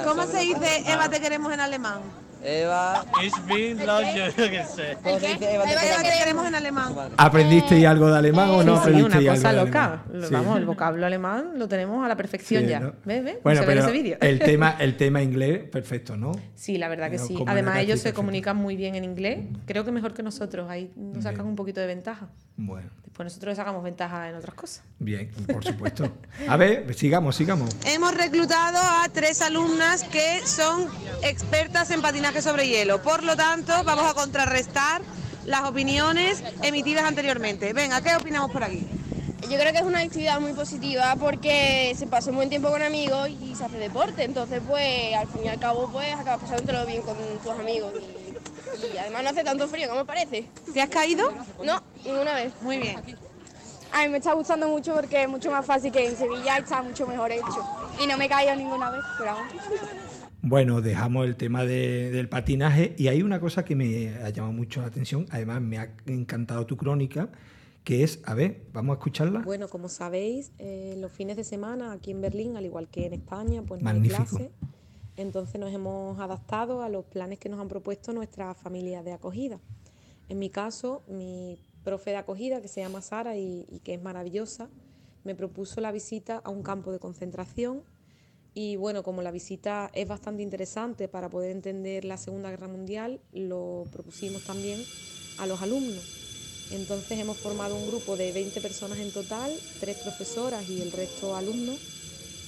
¿Cómo 0.06 0.26
se 0.28 0.40
dice 0.40 0.84
Eva, 0.86 1.10
te 1.10 1.20
queremos 1.20 1.52
en 1.54 1.60
alemán? 1.60 2.02
Eva, 2.44 3.06
Ich 3.24 3.34
bin 3.46 3.78
qué 3.78 4.64
sé. 4.66 4.98
¿cómo 5.04 5.20
se 5.20 5.28
dice 5.28 5.54
Eva? 5.56 5.64
te 5.66 6.18
queremos? 6.20 6.48
en 6.48 6.56
alemán. 6.56 6.96
¿Aprendiste 7.18 7.86
algo 7.86 8.10
de 8.10 8.18
alemán 8.18 8.50
o 8.50 8.64
no 8.64 8.76
Sí, 8.76 8.80
aprendiste 8.82 9.06
una 9.18 9.18
algo 9.32 9.32
cosa 9.36 9.54
loca. 9.54 10.04
Sí. 10.12 10.34
Vamos, 10.34 10.58
el 10.58 10.66
vocablo 10.66 11.06
alemán 11.06 11.52
lo 11.58 11.68
tenemos 11.68 12.04
a 12.04 12.08
la 12.08 12.16
perfección 12.16 12.64
Sí, 12.64 12.70
ya. 12.70 12.80
¿no? 12.80 12.94
¿Ves? 13.06 13.24
¿Ves? 13.24 13.38
Bueno, 13.44 13.62
pero 13.66 13.82
ese 13.82 13.92
vídeo. 13.92 14.18
el 14.22 14.40
tema, 14.40 14.72
el 14.80 14.98
tema 14.98 15.22
inglés, 15.22 15.64
perfecto, 15.70 16.18
¿no? 16.18 16.32
Sí, 16.56 16.78
la 16.78 16.90
verdad 16.90 17.12
que 17.12 17.20
sí. 17.20 17.38
Además, 17.46 17.78
ellos 17.78 18.00
se 18.00 18.14
comunican 18.14 18.58
muy 18.58 18.76
bien 18.76 18.96
en 18.96 19.04
inglés. 19.04 19.40
Creo 19.66 19.86
que 19.86 19.92
mejor 19.92 20.14
que 20.14 20.24
nosotros. 20.24 20.70
Ahí 20.70 20.92
nos 20.96 21.24
sacan 21.24 21.40
Bien. 21.40 21.48
un 21.50 21.56
poquito 21.56 21.80
de 21.80 21.88
ventaja. 21.88 22.30
Bueno, 22.58 22.90
Después 23.04 23.26
nosotros 23.26 23.58
sacamos 23.58 23.84
ventaja 23.84 24.30
en 24.30 24.36
otras 24.36 24.56
cosas. 24.56 24.84
bien, 25.00 25.30
por 25.52 25.64
supuesto. 25.64 26.10
A 26.48 26.56
ver, 26.56 26.94
sigamos, 26.94 27.36
sigamos. 27.36 27.70
Hemos 27.86 28.16
reclutado 28.16 28.78
a 28.80 29.10
tres 29.12 29.42
alumnas 29.42 30.04
que 30.06 30.40
son 30.46 30.88
expertas 31.24 31.92
en 31.92 32.02
patinaje 32.02 32.31
sobre 32.39 32.68
hielo. 32.68 33.01
Por 33.01 33.24
lo 33.24 33.36
tanto, 33.36 33.74
vamos 33.83 34.06
a 34.06 34.13
contrarrestar 34.13 35.01
las 35.45 35.63
opiniones 35.63 36.44
emitidas 36.62 37.04
anteriormente. 37.06 37.74
Venga, 37.74 38.00
¿qué 38.01 38.16
opinamos 38.16 38.51
por 38.51 38.63
aquí? 38.63 38.88
Yo 39.50 39.57
creo 39.57 39.74
que 39.74 39.80
es 39.80 39.83
una 39.83 40.00
actividad 40.00 40.39
muy 40.39 40.54
positiva 40.54 41.16
porque 41.19 41.94
se 41.98 42.07
pasa 42.07 42.30
un 42.30 42.38
buen 42.38 42.50
tiempo 42.50 42.69
con 42.69 42.81
amigos 42.81 43.30
y 43.30 43.56
se 43.56 43.66
hace 43.66 43.78
deporte. 43.78 44.24
Entonces, 44.24 44.62
pues, 44.66 45.16
al 45.16 45.28
fin 45.28 45.42
y 45.45 45.48
al 45.50 45.60
cabo, 45.60 45.89
pues, 45.92 46.13
acabas 46.13 46.42
pasándolo 46.42 46.86
bien 46.86 47.01
con 47.01 47.18
tus 47.44 47.51
amigos. 47.51 47.92
Y, 47.98 48.96
y 48.96 48.98
además 48.98 49.24
no 49.24 49.29
hace 49.32 49.44
tanto 49.44 49.67
frío, 49.67 49.89
¿cómo 49.89 50.06
parece? 50.06 50.46
¿Te 50.74 50.82
has 50.82 50.89
caído? 50.89 51.34
No, 51.63 51.82
ninguna 52.06 52.36
vez. 52.36 52.53
Muy 52.62 52.77
bien. 52.77 53.01
A 53.91 54.03
mí 54.03 54.10
me 54.10 54.20
está 54.20 54.32
gustando 54.34 54.70
mucho 54.70 54.94
porque 54.94 55.24
es 55.24 55.27
mucho 55.27 55.51
más 55.51 55.65
fácil 55.65 55.91
que 55.91 56.08
en 56.08 56.15
Sevilla 56.15 56.58
y 56.58 56.62
está 56.62 56.82
mucho 56.82 57.06
mejor 57.06 57.32
hecho. 57.32 57.67
Y 58.00 58.08
no 58.08 58.15
me 58.17 58.25
he 58.25 58.29
caído 58.29 58.56
ninguna 58.56 58.89
vez, 58.89 59.01
pero 59.17 59.34
vamos. 59.34 59.53
Bueno, 60.41 60.81
dejamos 60.81 61.25
el 61.27 61.36
tema 61.36 61.65
de- 61.65 62.10
del 62.12 62.27
patinaje 62.27 62.95
y 62.98 63.07
hay 63.10 63.21
una 63.21 63.39
cosa 63.39 63.63
que 63.63 63.75
me 63.75 64.10
ha 64.17 64.29
llamado 64.29 64.53
mucho 64.53 64.81
la 64.81 64.88
atención, 64.88 65.27
además 65.29 65.62
me 65.62 65.77
ha 65.77 65.93
encantado 66.07 66.65
tu 66.65 66.77
crónica, 66.77 67.29
que 67.83 68.03
es, 68.03 68.19
a 68.25 68.33
ver, 68.33 68.63
vamos 68.74 68.95
a 68.95 68.98
escucharla. 68.98 69.41
Bueno, 69.41 69.67
como 69.67 69.88
sabéis, 69.88 70.51
eh, 70.57 70.95
los 71.00 71.12
fines 71.12 71.38
de 71.38 71.43
semana 71.43 71.91
aquí 71.91 72.12
en 72.12 72.21
Berlín, 72.21 72.57
al 72.57 72.65
igual 72.65 72.88
que 72.89 73.05
en 73.05 73.13
España, 73.13 73.62
pues 73.63 73.81
no 73.81 73.89
hay 73.89 73.95
Magnífico. 73.95 74.38
clase. 74.38 74.51
Entonces 75.17 75.60
nos 75.60 75.71
hemos 75.74 76.19
adaptado 76.19 76.81
a 76.81 76.89
los 76.89 77.05
planes 77.05 77.38
que 77.38 77.50
nos 77.50 77.60
han 77.60 77.67
propuesto 77.67 78.12
nuestras 78.13 78.57
familias 78.57 79.05
de 79.05 79.12
acogida. 79.13 79.60
En 80.29 80.39
mi 80.39 80.50
caso, 80.50 81.03
mi 81.07 81.60
profe 81.83 82.12
de 82.12 82.17
acogida, 82.17 82.62
que 82.62 82.67
se 82.67 82.81
llama 82.81 83.01
Sara 83.01 83.36
y, 83.38 83.65
y 83.69 83.79
que 83.79 83.93
es 83.93 84.01
maravillosa, 84.01 84.69
me 85.24 85.36
propuso 85.36 85.81
la 85.81 85.91
visita 85.91 86.38
a 86.43 86.50
un 86.50 86.63
campo 86.63 86.91
de 86.91 86.98
concentración. 87.00 87.83
Y 88.53 88.75
bueno, 88.75 89.01
como 89.03 89.22
la 89.22 89.31
visita 89.31 89.89
es 89.93 90.08
bastante 90.08 90.43
interesante 90.43 91.08
para 91.08 91.29
poder 91.29 91.51
entender 91.51 92.03
la 92.03 92.17
Segunda 92.17 92.50
Guerra 92.50 92.67
Mundial, 92.67 93.22
lo 93.31 93.86
propusimos 93.91 94.43
también 94.43 94.84
a 95.38 95.48
los 95.48 95.62
alumnos. 95.62 96.22
Entonces 96.72 97.20
hemos 97.20 97.38
formado 97.38 97.75
un 97.75 97.88
grupo 97.88 98.17
de 98.17 98.31
20 98.31 98.60
personas 98.62 98.98
en 99.00 99.12
total, 99.12 99.51
tres 99.79 99.98
profesoras 99.98 100.70
y 100.70 100.81
el 100.81 100.91
resto 100.91 101.36
alumnos, 101.36 101.79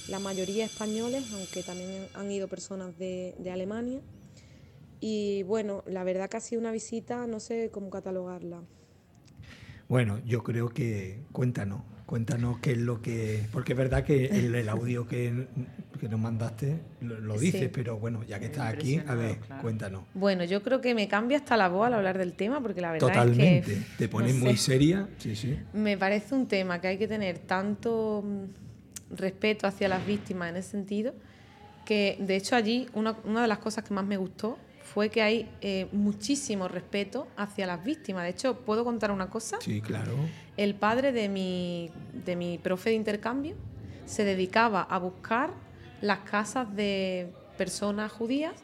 la 0.08 0.18
mayoría 0.18 0.64
españoles, 0.64 1.24
aunque 1.32 1.62
también 1.62 2.06
han 2.14 2.30
ido 2.30 2.48
personas 2.48 2.98
de, 2.98 3.34
Alemania. 3.50 4.00
Y 5.00 5.42
bueno, 5.42 5.82
la 5.86 6.04
verdad 6.04 6.28
que 6.28 6.36
ha 6.38 6.40
sido 6.40 6.60
una 6.60 6.72
visita, 6.72 7.26
no 7.26 7.40
sé 7.40 7.70
cómo 7.70 7.90
catalogarla. 7.90 8.62
Bueno, 9.88 10.18
yo 10.24 10.42
creo 10.42 10.70
que 10.70 11.22
cuéntanos, 11.32 11.82
cuéntanos 12.06 12.58
qué 12.60 12.72
es 12.72 12.78
lo 12.78 13.00
que... 13.00 13.46
Porque 13.52 13.72
es 13.72 13.78
verdad 13.78 14.04
que 14.04 14.26
el, 14.26 14.54
el 14.54 14.68
audio 14.68 15.06
que, 15.06 15.46
que 15.98 16.08
nos 16.08 16.20
mandaste 16.20 16.78
lo, 17.00 17.18
lo 17.20 17.38
Sí. 17.38 17.46
dices, 17.46 17.70
pero 17.72 17.96
bueno, 17.98 18.22
ya 18.24 18.38
que 18.38 18.46
estás 18.46 18.72
aquí, 18.72 19.00
a 19.06 19.14
ver, 19.14 19.38
claro. 19.38 19.62
cuéntanos. 19.62 20.02
Bueno, 20.14 20.44
yo 20.44 20.62
creo 20.62 20.80
que 20.80 20.94
me 20.94 21.08
cambia 21.08 21.38
hasta 21.38 21.56
la 21.56 21.68
voz 21.68 21.86
al 21.86 21.94
hablar 21.94 22.18
del 22.18 22.34
tema, 22.34 22.60
porque 22.60 22.80
la 22.80 22.92
verdad 22.92 23.08
Totalmente, 23.08 23.72
es 23.72 23.78
que. 23.78 23.84
te 23.98 24.08
pones 24.08 24.34
no 24.36 24.44
muy 24.44 24.56
seria, 24.56 25.08
sí, 25.18 25.34
sí. 25.34 25.58
Me 25.72 25.96
parece 25.96 26.34
un 26.34 26.46
tema 26.46 26.80
que 26.80 26.88
hay 26.88 26.98
que 26.98 27.08
tener 27.08 27.38
tanto 27.38 28.22
mm, 28.24 29.14
respeto 29.16 29.66
hacia 29.66 29.88
las 29.88 30.06
víctimas 30.06 30.50
en 30.50 30.56
ese 30.56 30.70
sentido, 30.70 31.14
que 31.86 32.16
de 32.20 32.36
hecho 32.36 32.56
allí 32.56 32.86
una, 32.94 33.16
una 33.24 33.42
de 33.42 33.48
las 33.48 33.58
cosas 33.58 33.84
que 33.84 33.94
más 33.94 34.04
me 34.04 34.16
gustó 34.16 34.58
fue 34.84 35.08
que 35.08 35.22
hay 35.22 35.50
eh, 35.60 35.88
muchísimo 35.92 36.68
respeto 36.68 37.26
hacia 37.36 37.66
las 37.66 37.82
víctimas. 37.82 38.24
De 38.24 38.30
hecho, 38.30 38.60
¿puedo 38.60 38.84
contar 38.84 39.10
una 39.10 39.30
cosa? 39.30 39.58
Sí, 39.60 39.80
claro. 39.80 40.14
El 40.56 40.74
padre 40.74 41.10
de 41.10 41.28
mi, 41.28 41.90
de 42.12 42.36
mi 42.36 42.58
profe 42.58 42.90
de 42.90 42.96
intercambio 42.96 43.56
se 44.04 44.24
dedicaba 44.24 44.82
a 44.82 44.98
buscar 44.98 45.50
las 46.00 46.20
casas 46.20 46.74
de 46.76 47.32
personas 47.56 48.12
judías 48.12 48.54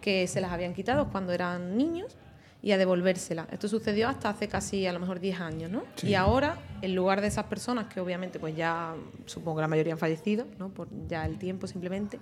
que 0.00 0.26
se 0.28 0.40
las 0.40 0.52
habían 0.52 0.74
quitado 0.74 1.08
cuando 1.10 1.32
eran 1.32 1.76
niños 1.76 2.16
y 2.62 2.70
a 2.70 2.78
devolvérselas. 2.78 3.48
Esto 3.50 3.66
sucedió 3.66 4.08
hasta 4.08 4.28
hace 4.28 4.46
casi 4.46 4.86
a 4.86 4.92
lo 4.92 5.00
mejor 5.00 5.18
10 5.18 5.40
años, 5.40 5.70
¿no? 5.70 5.82
Sí. 5.96 6.10
Y 6.10 6.14
ahora, 6.14 6.56
en 6.80 6.94
lugar 6.94 7.20
de 7.20 7.26
esas 7.26 7.46
personas 7.46 7.92
que 7.92 8.00
obviamente 8.00 8.38
pues 8.38 8.54
ya 8.54 8.94
supongo 9.26 9.56
que 9.56 9.62
la 9.62 9.68
mayoría 9.68 9.94
han 9.94 9.98
fallecido, 9.98 10.46
¿no? 10.58 10.68
Por 10.68 10.86
ya 11.08 11.26
el 11.26 11.38
tiempo 11.38 11.66
simplemente, 11.66 12.20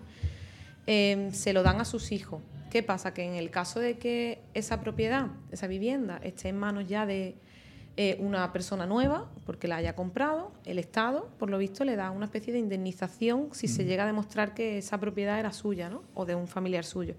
eh, 0.86 1.30
se 1.32 1.52
lo 1.52 1.62
dan 1.62 1.80
a 1.80 1.84
sus 1.84 2.12
hijos. 2.12 2.42
¿Qué 2.70 2.82
pasa? 2.82 3.12
Que 3.12 3.24
en 3.24 3.34
el 3.34 3.50
caso 3.50 3.80
de 3.80 3.98
que 3.98 4.40
esa 4.54 4.80
propiedad, 4.80 5.28
esa 5.50 5.66
vivienda, 5.66 6.20
esté 6.22 6.48
en 6.48 6.58
manos 6.58 6.86
ya 6.86 7.04
de 7.04 7.34
eh, 7.96 8.16
una 8.20 8.52
persona 8.52 8.86
nueva, 8.86 9.28
porque 9.44 9.66
la 9.66 9.76
haya 9.76 9.94
comprado, 9.94 10.52
el 10.64 10.78
Estado, 10.78 11.28
por 11.38 11.50
lo 11.50 11.58
visto, 11.58 11.84
le 11.84 11.96
da 11.96 12.10
una 12.12 12.26
especie 12.26 12.52
de 12.52 12.60
indemnización 12.60 13.48
si 13.52 13.66
se 13.66 13.84
llega 13.84 14.04
a 14.04 14.06
demostrar 14.06 14.54
que 14.54 14.78
esa 14.78 14.98
propiedad 14.98 15.38
era 15.38 15.52
suya, 15.52 15.90
¿no? 15.90 16.02
O 16.14 16.24
de 16.24 16.36
un 16.36 16.46
familiar 16.46 16.84
suyo. 16.84 17.14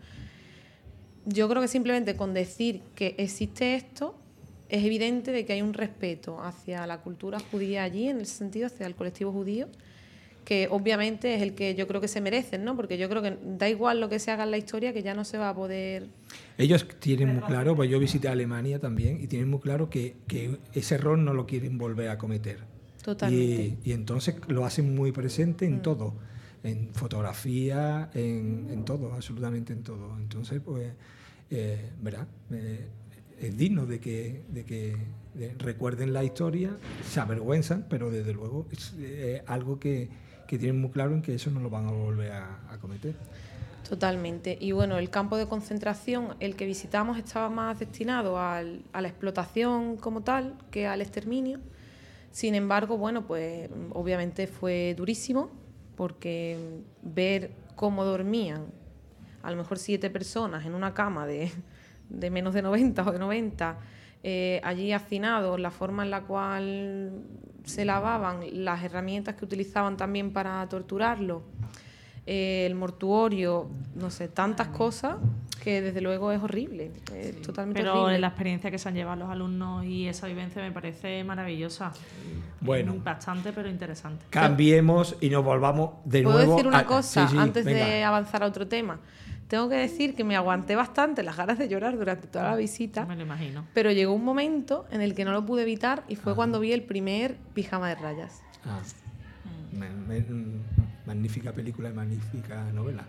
Yo 1.25 1.47
creo 1.49 1.61
que 1.61 1.67
simplemente 1.67 2.15
con 2.15 2.33
decir 2.33 2.81
que 2.95 3.15
existe 3.17 3.75
esto, 3.75 4.15
es 4.69 4.85
evidente 4.85 5.31
de 5.31 5.45
que 5.45 5.53
hay 5.53 5.61
un 5.61 5.73
respeto 5.73 6.41
hacia 6.41 6.87
la 6.87 7.01
cultura 7.01 7.39
judía 7.51 7.83
allí, 7.83 8.07
en 8.07 8.19
el 8.19 8.25
sentido 8.25 8.67
hacia 8.67 8.87
el 8.87 8.95
colectivo 8.95 9.33
judío, 9.33 9.67
que 10.45 10.67
obviamente 10.71 11.35
es 11.35 11.41
el 11.41 11.53
que 11.53 11.75
yo 11.75 11.87
creo 11.87 12.01
que 12.01 12.07
se 12.07 12.19
merecen, 12.21 12.63
¿no? 12.63 12.75
Porque 12.75 12.97
yo 12.97 13.07
creo 13.09 13.21
que 13.21 13.37
da 13.57 13.69
igual 13.69 13.99
lo 14.01 14.09
que 14.09 14.19
se 14.19 14.31
haga 14.31 14.43
en 14.43 14.51
la 14.51 14.57
historia, 14.57 14.91
que 14.93 15.03
ya 15.03 15.13
no 15.13 15.23
se 15.23 15.37
va 15.37 15.49
a 15.49 15.55
poder... 15.55 16.07
Ellos 16.57 16.87
tienen 16.99 17.35
muy 17.35 17.43
claro, 17.43 17.75
pues 17.75 17.89
yo 17.89 17.99
visité 17.99 18.27
Alemania 18.27 18.79
también, 18.79 19.19
y 19.21 19.27
tienen 19.27 19.49
muy 19.49 19.59
claro 19.59 19.89
que, 19.89 20.15
que 20.27 20.57
ese 20.73 20.95
error 20.95 21.17
no 21.17 21.33
lo 21.33 21.45
quieren 21.45 21.77
volver 21.77 22.09
a 22.09 22.17
cometer. 22.17 22.59
Totalmente. 23.03 23.77
Y, 23.83 23.89
y 23.89 23.93
entonces 23.93 24.35
lo 24.47 24.65
hacen 24.65 24.93
muy 24.95 25.11
presente 25.11 25.65
en 25.65 25.77
Mm. 25.77 25.81
todo, 25.81 26.13
en 26.63 26.89
fotografía, 26.93 28.09
en, 28.13 28.67
en 28.71 28.85
todo, 28.85 29.13
absolutamente 29.13 29.73
en 29.73 29.83
todo. 29.83 30.17
Entonces, 30.19 30.61
pues, 30.63 30.91
eh, 31.49 31.89
¿verdad? 32.01 32.27
Eh, 32.51 32.85
es 33.41 33.57
digno 33.57 33.85
de 33.87 33.99
que, 33.99 34.43
de 34.49 34.63
que 34.63 34.95
recuerden 35.57 36.13
la 36.13 36.23
historia, 36.23 36.77
se 37.09 37.19
avergüenzan, 37.19 37.87
pero 37.89 38.11
desde 38.11 38.33
luego 38.33 38.67
es 38.71 38.93
eh, 38.99 39.41
algo 39.47 39.79
que, 39.79 40.09
que 40.51 40.59
tienen 40.59 40.81
muy 40.81 40.89
claro 40.89 41.13
en 41.13 41.21
que 41.21 41.33
eso 41.33 41.49
no 41.49 41.61
lo 41.61 41.69
van 41.69 41.87
a 41.87 41.91
volver 41.91 42.29
a, 42.33 42.77
cometer. 42.81 43.15
Totalmente. 43.87 44.57
Y 44.59 44.73
bueno, 44.73 44.97
el 44.97 45.09
campo 45.09 45.37
de 45.37 45.47
concentración, 45.47 46.35
el 46.41 46.57
que 46.57 46.65
visitamos, 46.65 47.17
estaba 47.17 47.49
más 47.49 47.79
destinado 47.79 48.37
a 48.37 48.61
la 48.61 49.07
explotación 49.07 49.95
como 49.95 50.23
tal 50.23 50.57
que 50.69 50.87
al 50.87 50.99
exterminio. 50.99 51.61
Sin 52.31 52.53
embargo, 52.53 52.97
bueno, 52.97 53.25
pues 53.25 53.69
obviamente 53.93 54.45
fue 54.45 54.93
durísimo 54.97 55.51
porque 55.95 56.57
ver 57.01 57.51
cómo 57.77 58.03
dormían 58.03 58.65
a 59.43 59.51
lo 59.51 59.55
mejor 59.55 59.79
siete 59.79 60.09
personas 60.09 60.65
en 60.65 60.75
una 60.75 60.93
cama 60.93 61.25
de, 61.25 61.49
de 62.09 62.29
menos 62.29 62.53
de 62.53 62.61
90 62.61 63.03
o 63.07 63.11
de 63.13 63.19
90, 63.19 63.77
eh, 64.23 64.59
allí 64.65 64.91
hacinados, 64.91 65.61
la 65.61 65.71
forma 65.71 66.03
en 66.03 66.11
la 66.11 66.23
cual 66.23 67.23
se 67.65 67.85
lavaban, 67.85 68.39
las 68.65 68.83
herramientas 68.83 69.35
que 69.35 69.45
utilizaban 69.45 69.97
también 69.97 70.31
para 70.33 70.67
torturarlo, 70.69 71.43
eh, 72.25 72.65
el 72.67 72.75
mortuorio, 72.75 73.69
no 73.95 74.09
sé, 74.11 74.27
tantas 74.27 74.67
cosas 74.69 75.15
que 75.63 75.81
desde 75.81 76.01
luego 76.01 76.31
es 76.31 76.41
horrible, 76.41 76.91
es 77.15 77.41
totalmente 77.41 77.81
Pero 77.81 78.01
horrible. 78.03 78.19
la 78.19 78.27
experiencia 78.27 78.71
que 78.71 78.77
se 78.79 78.89
han 78.89 78.95
llevado 78.95 79.17
los 79.21 79.29
alumnos 79.29 79.85
y 79.85 80.07
esa 80.07 80.27
vivencia 80.27 80.61
me 80.61 80.71
parece 80.71 81.23
maravillosa. 81.23 81.91
Bueno. 82.61 82.95
Bastante, 83.03 83.53
pero 83.53 83.69
interesante. 83.69 84.25
Cambiemos 84.29 85.15
y 85.21 85.29
nos 85.29 85.43
volvamos 85.43 85.91
de 86.05 86.21
¿Puedo 86.23 86.37
nuevo 86.37 86.51
decir 86.53 86.67
una 86.67 86.79
a- 86.79 86.85
cosa 86.85 87.27
sí, 87.27 87.33
sí, 87.33 87.37
antes 87.39 87.65
de 87.65 88.03
avanzar 88.03 88.43
a 88.43 88.47
otro 88.47 88.67
tema? 88.67 88.99
Tengo 89.51 89.67
que 89.67 89.75
decir 89.75 90.15
que 90.15 90.23
me 90.23 90.37
aguanté 90.37 90.77
bastante 90.77 91.23
las 91.23 91.35
ganas 91.35 91.59
de 91.59 91.67
llorar 91.67 91.97
durante 91.97 92.25
toda 92.25 92.51
la 92.51 92.55
visita. 92.55 93.05
Me 93.05 93.17
lo 93.17 93.23
imagino. 93.23 93.65
Pero 93.73 93.91
llegó 93.91 94.13
un 94.13 94.23
momento 94.23 94.85
en 94.91 95.01
el 95.01 95.13
que 95.13 95.25
no 95.25 95.33
lo 95.33 95.45
pude 95.45 95.63
evitar 95.63 96.05
y 96.07 96.15
fue 96.15 96.35
cuando 96.35 96.61
vi 96.61 96.71
el 96.71 96.83
primer 96.83 97.35
pijama 97.53 97.89
de 97.89 97.95
rayas. 97.95 98.41
Ah, 98.63 98.79
mm, 99.73 101.05
magnífica 101.05 101.51
película 101.51 101.89
y 101.89 101.91
magnífica 101.91 102.63
novela. 102.71 103.03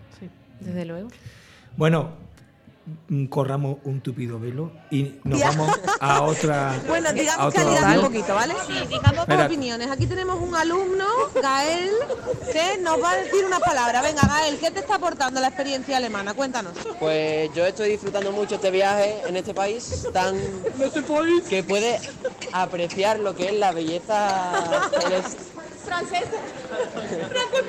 Desde 0.59 0.83
luego. 0.83 1.07
Bueno, 1.77 2.09
mm, 2.09 2.32
corramos 3.29 3.77
un 3.85 4.01
tupido 4.01 4.39
velo 4.39 4.71
y 4.91 5.15
nos 5.23 5.39
vamos 5.39 5.79
a 5.99 6.21
otra. 6.23 6.73
Bueno, 6.87 7.13
digamos 7.13 7.53
que 7.53 7.63
ligado 7.63 8.01
un 8.01 8.05
poquito, 8.07 8.35
¿vale? 8.35 8.53
Sí, 8.67 8.73
digamos 8.87 9.19
Espera. 9.19 9.45
opiniones. 9.45 9.89
Aquí 9.89 10.05
tenemos 10.05 10.39
un 10.41 10.55
alumno, 10.55 11.05
Gael, 11.41 11.91
que 12.51 12.77
nos 12.81 13.01
va 13.01 13.11
a 13.11 13.15
decir 13.17 13.45
una 13.45 13.59
palabra. 13.59 14.01
Venga, 14.01 14.21
Gael, 14.27 14.57
¿qué 14.57 14.71
te 14.71 14.79
está 14.79 14.95
aportando 14.95 15.39
la 15.39 15.47
experiencia 15.47 15.97
alemana? 15.97 16.33
Cuéntanos. 16.33 16.73
Pues 16.99 17.53
yo 17.55 17.65
estoy 17.65 17.89
disfrutando 17.89 18.31
mucho 18.31 18.55
este 18.55 18.71
viaje 18.71 19.21
en 19.27 19.37
este 19.37 19.53
país 19.53 20.07
tan 20.11 20.35
que 21.49 21.63
puede 21.63 21.99
apreciar 22.51 23.19
lo 23.19 23.35
que 23.35 23.47
es 23.47 23.53
la 23.53 23.71
belleza 23.71 24.41
celeste. 25.83 26.37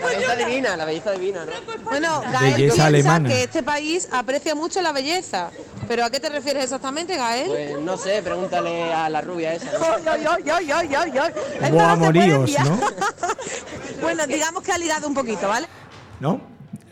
La 0.00 0.06
belleza 0.08 0.36
divina, 0.36 0.76
la 0.76 0.84
belleza 0.84 1.12
divina, 1.12 1.44
¿no? 1.44 1.52
Bueno, 1.84 2.20
Gael 2.22 2.52
Belleza 2.54 2.56
piensa 2.56 2.86
alemana. 2.86 3.28
que 3.28 3.42
este 3.44 3.62
país 3.62 4.08
aprecia 4.12 4.54
mucho 4.54 4.80
la 4.82 4.92
belleza. 4.92 5.50
¿Pero 5.88 6.04
a 6.04 6.10
qué 6.10 6.20
te 6.20 6.28
refieres 6.30 6.64
exactamente, 6.64 7.16
Gael? 7.16 7.46
Pues 7.48 7.78
no 7.80 7.96
sé, 7.96 8.22
pregúntale 8.22 8.92
a 8.92 9.08
la 9.10 9.20
rubia 9.20 9.54
esa. 9.54 9.66
¿no? 9.66 9.72
Esto 9.72 9.94
se 11.60 11.70
puede 11.70 11.82
amoríos, 11.82 12.38
enviar. 12.50 12.66
¿no? 12.66 12.80
bueno, 14.02 14.26
digamos 14.26 14.62
que 14.62 14.72
ha 14.72 14.78
ligado 14.78 15.06
un 15.08 15.14
poquito, 15.14 15.46
¿vale? 15.48 15.66
¿No? 16.20 16.40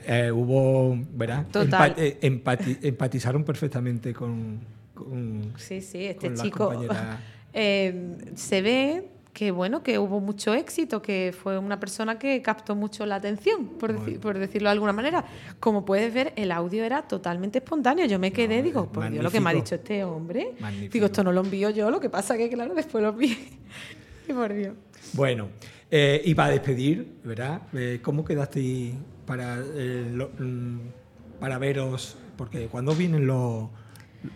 Eh, 0.04 0.30
hubo, 0.32 0.96
¿verdad? 1.12 1.46
Total. 1.50 1.94
Empa- 1.94 1.98
eh, 1.98 2.18
empati- 2.22 2.78
empatizaron 2.82 3.44
perfectamente 3.44 4.12
con. 4.12 4.60
con- 4.94 5.54
Sí, 5.56 5.80
sí, 5.80 6.06
este 6.06 6.26
con 6.26 6.36
las 6.36 6.42
chico 6.44 6.64
compañeras. 6.66 7.18
eh, 7.54 8.16
se 8.34 8.62
ve 8.62 9.08
que 9.32 9.50
bueno 9.50 9.82
que 9.82 9.98
hubo 9.98 10.20
mucho 10.20 10.52
éxito, 10.52 11.00
que 11.00 11.34
fue 11.36 11.56
una 11.58 11.80
persona 11.80 12.18
que 12.18 12.42
captó 12.42 12.74
mucho 12.76 13.06
la 13.06 13.14
atención, 13.16 13.66
por, 13.78 13.92
deci- 13.96 14.18
por 14.18 14.38
decirlo 14.38 14.68
de 14.68 14.72
alguna 14.72 14.92
manera. 14.92 15.24
Como 15.58 15.84
puedes 15.86 16.12
ver, 16.12 16.34
el 16.36 16.52
audio 16.52 16.84
era 16.84 17.02
totalmente 17.02 17.58
espontáneo. 17.58 18.04
Yo 18.06 18.18
me 18.18 18.30
quedé, 18.32 18.62
digo, 18.62 18.86
por 18.92 19.10
Dios, 19.10 19.24
lo 19.24 19.30
que 19.30 19.40
me 19.40 19.50
ha 19.50 19.54
dicho 19.54 19.74
este 19.76 20.04
hombre. 20.04 20.52
Magnífico. 20.60 20.92
Digo, 20.92 21.06
esto 21.06 21.24
no 21.24 21.32
lo 21.32 21.40
envío 21.40 21.70
yo, 21.70 21.90
lo 21.90 21.98
que 21.98 22.10
pasa 22.10 22.36
que, 22.36 22.50
claro, 22.50 22.74
después 22.74 23.02
lo 23.02 23.10
envié. 23.10 23.38
y 24.28 24.32
por 24.34 24.52
Dios. 24.52 24.74
Bueno, 25.14 25.48
eh, 25.90 26.20
y 26.24 26.34
para 26.34 26.50
despedir, 26.50 27.14
¿verdad? 27.24 27.62
Eh, 27.72 28.00
¿Cómo 28.02 28.24
quedasteis 28.26 28.94
para, 29.26 29.58
eh, 29.74 30.10
lo- 30.12 30.30
mm, 30.38 30.78
para 31.40 31.56
veros? 31.58 32.16
Porque 32.36 32.66
cuando 32.66 32.94
vienen 32.94 33.26
los, 33.26 33.68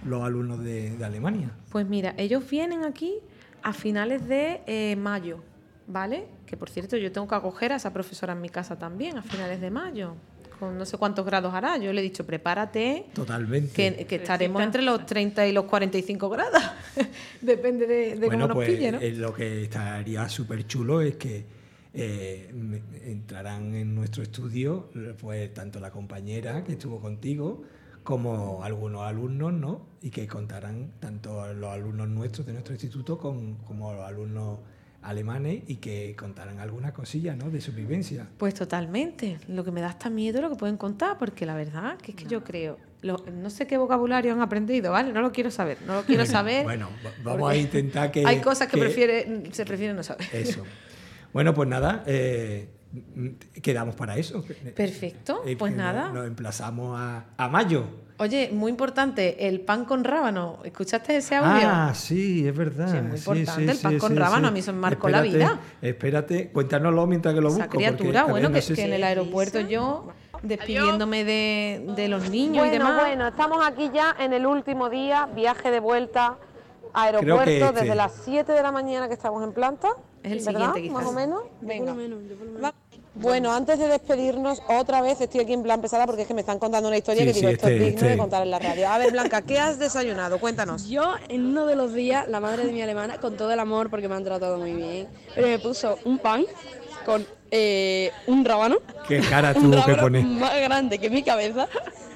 los 0.07 0.23
alumnos 0.23 0.65
de, 0.65 0.97
de 0.97 1.05
Alemania? 1.05 1.50
Pues 1.71 1.87
mira, 1.87 2.15
ellos 2.17 2.49
vienen 2.49 2.85
aquí 2.85 3.19
a 3.66 3.73
finales 3.73 4.28
de 4.28 4.61
eh, 4.68 4.94
mayo, 4.94 5.42
¿vale? 5.88 6.28
Que 6.46 6.56
por 6.56 6.70
cierto, 6.70 6.96
yo 6.96 7.11
tengo 7.11 7.26
que 7.26 7.35
acoger 7.35 7.73
a 7.73 7.76
esa 7.76 7.92
profesora 7.92 8.32
en 8.32 8.40
mi 8.40 8.49
casa 8.49 8.78
también 8.78 9.18
a 9.18 9.23
finales 9.23 9.61
de 9.61 9.73
mayo. 9.73 10.14
Con 10.61 10.78
no 10.78 10.87
sé 10.87 10.96
cuántos 10.99 11.26
grados 11.26 11.52
hará. 11.52 11.76
Yo 11.76 11.92
le 11.92 12.00
he 12.00 12.04
dicho, 12.04 12.25
prepárate, 12.25 13.06
Totalmente. 13.12 13.73
que, 13.75 14.06
que 14.06 14.14
estaremos 14.14 14.62
entre 14.62 14.82
los 14.82 15.04
30 15.04 15.49
y 15.49 15.52
los 15.52 15.64
45 15.64 16.30
grados. 16.30 16.62
Depende 17.40 17.88
de, 17.88 18.14
de 18.14 18.26
bueno, 18.28 18.30
cómo 18.30 18.46
nos 18.46 18.54
pues 18.54 18.70
pille, 18.70 18.92
¿no? 18.92 19.00
eh, 19.00 19.11
lo 19.11 19.35
que 19.35 19.64
estaría 19.64 20.28
súper 20.28 20.64
chulo 20.68 21.00
es 21.00 21.16
que 21.16 21.44
eh, 21.92 22.49
entrarán 23.04 23.75
en 23.75 23.96
nuestro 23.96 24.23
estudio 24.23 24.90
pues 25.20 25.52
tanto 25.52 25.80
la 25.80 25.90
compañera 25.90 26.62
que 26.62 26.73
estuvo 26.73 27.00
contigo 27.00 27.64
como 28.06 28.62
algunos 28.62 29.02
alumnos, 29.02 29.52
¿no? 29.52 29.82
Y 30.00 30.10
que 30.10 30.26
contarán 30.26 30.92
tanto 31.00 31.52
los 31.54 31.70
alumnos 31.70 32.08
nuestros 32.08 32.46
de 32.46 32.52
nuestro 32.54 32.72
instituto 32.75 33.18
con- 33.18 33.56
como 33.56 33.92
los 33.92 34.04
alumnos 34.06 34.60
alemanes 35.02 35.62
y 35.66 35.76
que 35.76 36.16
contarán 36.18 36.58
algunas 36.58 36.92
cosillas, 36.92 37.36
¿no? 37.36 37.50
De 37.50 37.60
su 37.60 37.72
vivencia. 37.72 38.26
Pues 38.38 38.54
totalmente. 38.54 39.38
Lo 39.48 39.64
que 39.64 39.70
me 39.70 39.80
da 39.80 39.88
hasta 39.88 40.08
miedo 40.10 40.38
es 40.38 40.42
lo 40.44 40.50
que 40.50 40.56
pueden 40.56 40.76
contar, 40.76 41.18
porque 41.18 41.46
la 41.46 41.54
verdad 41.54 41.96
que 41.98 42.12
es 42.12 42.16
que 42.16 42.25
yo 42.26 42.42
creo, 42.42 42.78
lo- 43.02 43.25
no 43.32 43.50
sé 43.50 43.66
qué 43.66 43.76
vocabulario 43.76 44.32
han 44.32 44.40
aprendido, 44.40 44.92
¿vale? 44.92 45.12
No 45.12 45.20
lo 45.20 45.30
quiero 45.32 45.50
saber, 45.50 45.78
no 45.86 45.94
lo 45.94 46.02
quiero 46.02 46.22
Bueno, 46.22 46.32
saber. 46.32 46.64
Bueno, 46.64 46.88
va- 47.04 47.10
vamos 47.32 47.50
a 47.52 47.56
intentar 47.56 48.10
que... 48.10 48.25
Hay 48.26 48.40
cosas 48.40 48.68
que, 48.68 48.78
prefiere, 48.78 49.42
se 49.52 49.64
prefieren 49.64 49.94
no 49.96 50.02
saber. 50.02 50.26
Eso. 50.32 50.64
Bueno, 51.32 51.54
pues 51.54 51.68
nada, 51.68 52.02
eh, 52.06 52.68
quedamos 53.62 53.95
para 53.95 54.17
eso. 54.17 54.45
Perfecto, 54.75 55.43
Eh, 55.47 55.57
pues 55.57 55.75
nada. 55.75 56.11
Nos, 56.11 56.26
emplazamos 56.26 56.99
a, 56.99 57.25
a 57.37 57.49
mayo. 57.49 57.85
Oye, 58.19 58.49
muy 58.53 58.71
importante, 58.71 59.47
el 59.47 59.61
pan 59.61 59.85
con 59.85 60.03
rábano. 60.03 60.61
¿Escuchaste 60.65 61.17
ese 61.19 61.35
audio? 61.37 61.69
Ah, 61.69 61.93
sí, 61.95 62.49
es 62.49 62.57
verdad. 62.57 62.88
Sí, 62.91 62.97
es 62.97 63.03
muy 63.03 63.17
importante, 63.19 63.53
sí, 63.53 63.71
el 63.71 63.79
pan 63.83 63.93
sí, 63.93 63.99
con 63.99 64.12
sí, 64.12 64.19
rábano, 64.19 64.43
sí. 64.43 64.49
a 64.49 64.50
mí 64.53 64.59
eso 64.61 64.73
me 64.73 64.79
marcó 64.79 65.09
la 65.11 65.21
vida. 65.21 65.61
Espérate, 65.83 66.49
cuéntanoslo 66.50 67.07
mientras 67.07 67.35
que 67.35 67.41
lo 67.43 67.49
busco. 67.49 67.62
Esa 67.62 67.71
porque, 67.71 67.85
criatura, 67.87 68.25
bueno, 68.25 68.49
no 68.49 68.55
que, 68.55 68.61
que 68.67 68.75
si- 68.75 68.81
en 68.81 68.93
el 68.95 69.05
aeropuerto 69.05 69.61
yo 69.61 70.09
despidiéndome 70.43 71.25
de, 71.25 71.93
de 71.97 72.09
los 72.09 72.31
niños 72.31 72.67
y 72.67 72.71
demás. 72.71 72.99
bueno, 73.00 73.26
estamos 73.29 73.59
aquí 73.67 73.91
ya 73.93 74.17
en 74.19 74.33
el 74.33 74.47
último 74.47 74.88
día, 74.88 75.26
viaje 75.35 75.71
de 75.71 75.81
vuelta 75.81 76.38
a 76.95 77.03
aeropuerto 77.03 77.50
este. 77.50 77.73
desde 77.81 77.95
las 77.95 78.15
7 78.25 78.50
de 78.53 78.62
la 78.62 78.73
mañana 78.73 79.09
que 79.09 79.15
estamos 79.15 79.43
en 79.45 79.53
planta. 79.53 79.88
Es 80.23 80.47
el 80.47 80.55
¿verdad? 80.55 80.73
siguiente, 80.75 80.99
Más 80.99 81.07
o 81.07 81.12
menos. 81.12 81.43
Venga. 81.61 81.95
Va- 82.65 82.75
Bueno, 83.18 83.52
antes 83.52 83.78
de 83.78 83.88
despedirnos, 83.88 84.61
otra 84.68 85.00
vez 85.00 85.20
estoy 85.20 85.40
aquí 85.40 85.52
en 85.54 85.62
plan 85.62 85.80
pesada 85.80 86.04
porque 86.06 86.23
es 86.23 86.28
que 86.28 86.35
me 86.35 86.40
están 86.42 86.58
contando 86.58 86.88
una 86.88 86.99
historia 86.99 87.23
Sí, 87.23 87.26
que 87.28 87.35
sí, 87.35 87.40
digo, 87.40 87.52
esto 87.52 87.66
es 87.68 87.73
este- 87.73 87.85
digno 87.85 88.00
de 88.02 88.06
este- 88.08 88.18
contar 88.18 88.42
en 88.42 88.50
la 88.50 88.58
radio. 88.58 88.88
A 88.88 88.99
ver, 88.99 89.11
Blanca, 89.12 89.42
¿qué 89.42 89.58
has 89.58 89.78
desayunado? 89.78 90.38
Cuéntanos. 90.38 90.87
Yo, 90.88 91.14
en 91.28 91.46
uno 91.46 91.64
de 91.66 91.76
los 91.76 91.94
días, 91.94 92.28
la 92.28 92.40
madre 92.40 92.66
de 92.66 92.73
mi 92.73 92.82
alemana, 92.82 93.18
con 93.18 93.37
todo 93.37 93.50
el 93.52 93.58
amor, 93.61 93.88
porque 93.88 94.08
me 94.08 94.14
han 94.16 94.25
tratado 94.25 94.58
muy 94.58 94.75
bien, 94.75 95.08
pero 95.35 95.46
me 95.49 95.58
puso 95.58 95.99
un 96.04 96.18
pan 96.18 96.44
con 97.06 97.26
eh, 97.50 98.11
un 98.26 98.44
rábano. 98.44 98.78
Qué 99.08 99.20
cara 99.20 99.54
tuvo 99.54 99.85
que 99.85 99.94
poner. 99.94 100.25
más 100.25 100.61
grande 100.61 100.99
que 100.99 101.08
mi 101.08 101.23
cabeza. 101.23 101.68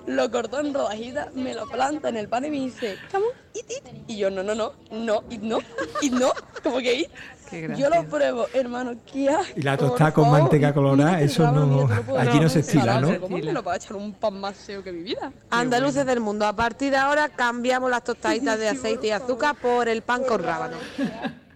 Lo 0.07 0.31
cortó 0.31 0.59
en 0.61 0.75
rodajitas, 0.75 1.33
me 1.35 1.55
lo 1.55 1.67
planta 1.69 2.09
en 2.09 2.17
el 2.17 2.29
pan 2.29 2.45
y 2.47 2.51
me 2.51 2.57
dice, 2.59 2.97
it. 3.55 3.67
Y 4.09 4.17
yo, 4.17 4.29
no, 4.31 4.43
no, 4.43 4.55
no, 4.55 4.73
no, 4.91 5.23
y 5.31 5.39
no, 5.39 5.61
y 6.03 6.11
no, 6.11 6.31
como 6.65 6.79
que 6.79 7.01
eat. 7.03 7.11
Yo 7.77 7.89
lo 7.91 8.05
pruebo, 8.09 8.47
hermano, 8.55 8.93
qué 9.13 9.29
asco, 9.29 9.53
Y 9.57 9.63
la 9.63 9.77
tostada 9.77 10.13
con 10.13 10.25
favor. 10.25 10.41
manteca 10.43 10.73
colorada, 10.73 11.13
Mira, 11.13 11.23
eso 11.23 11.51
no- 11.51 11.87
dar. 11.89 12.35
no 12.43 12.49
se 12.49 12.61
estila, 12.61 13.01
¿no? 13.01 13.21
¿Cómo 13.21 13.37
me 13.39 13.53
lo 13.53 13.63
va 13.63 13.73
a 13.75 13.77
echar 13.77 13.97
un 13.97 14.13
pan 14.13 14.41
más 14.41 14.57
que 14.67 14.93
mi 14.93 15.03
vida? 15.03 15.33
Andaluces 15.51 16.05
del 16.07 16.21
mundo, 16.21 16.47
a 16.47 16.55
partir 16.55 16.91
de 16.91 16.97
ahora 16.97 17.29
cambiamos 17.29 17.91
las 17.91 18.05
tostaditas 18.05 18.59
de 18.59 18.69
aceite 18.71 19.09
y 19.09 19.11
azúcar 19.11 19.57
por 19.61 19.89
el 19.89 20.03
pan 20.03 20.23
con 20.25 20.43
rábano. 20.43 20.77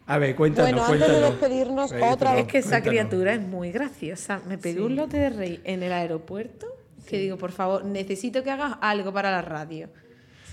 A 0.07 0.19
ver, 0.19 0.37
cuéntanos, 0.37 0.71
Bueno, 0.71 0.85
antes 0.85 1.01
de 1.01 1.07
cuéntanos. 1.07 1.41
despedirnos, 1.41 1.93
Ahí, 1.93 2.03
otra 2.03 2.31
pero 2.33 2.43
Es 2.43 2.47
que 2.49 2.59
esa 2.59 2.69
cuéntanos. 2.71 2.89
criatura 2.91 3.35
es 3.35 3.41
muy 3.41 3.71
graciosa. 3.73 4.41
Me 4.47 4.59
pegué 4.59 4.83
un 4.83 4.97
lote 4.97 5.17
de 5.17 5.31
rey 5.31 5.61
en 5.65 5.83
el 5.83 5.93
aeropuerto 5.93 6.67
que 7.07 7.19
digo, 7.19 7.37
por 7.39 7.53
favor, 7.53 7.85
necesito 7.85 8.43
que 8.43 8.51
hagas 8.51 8.77
algo 8.81 9.13
para 9.13 9.31
la 9.31 9.43
radio. 9.43 9.89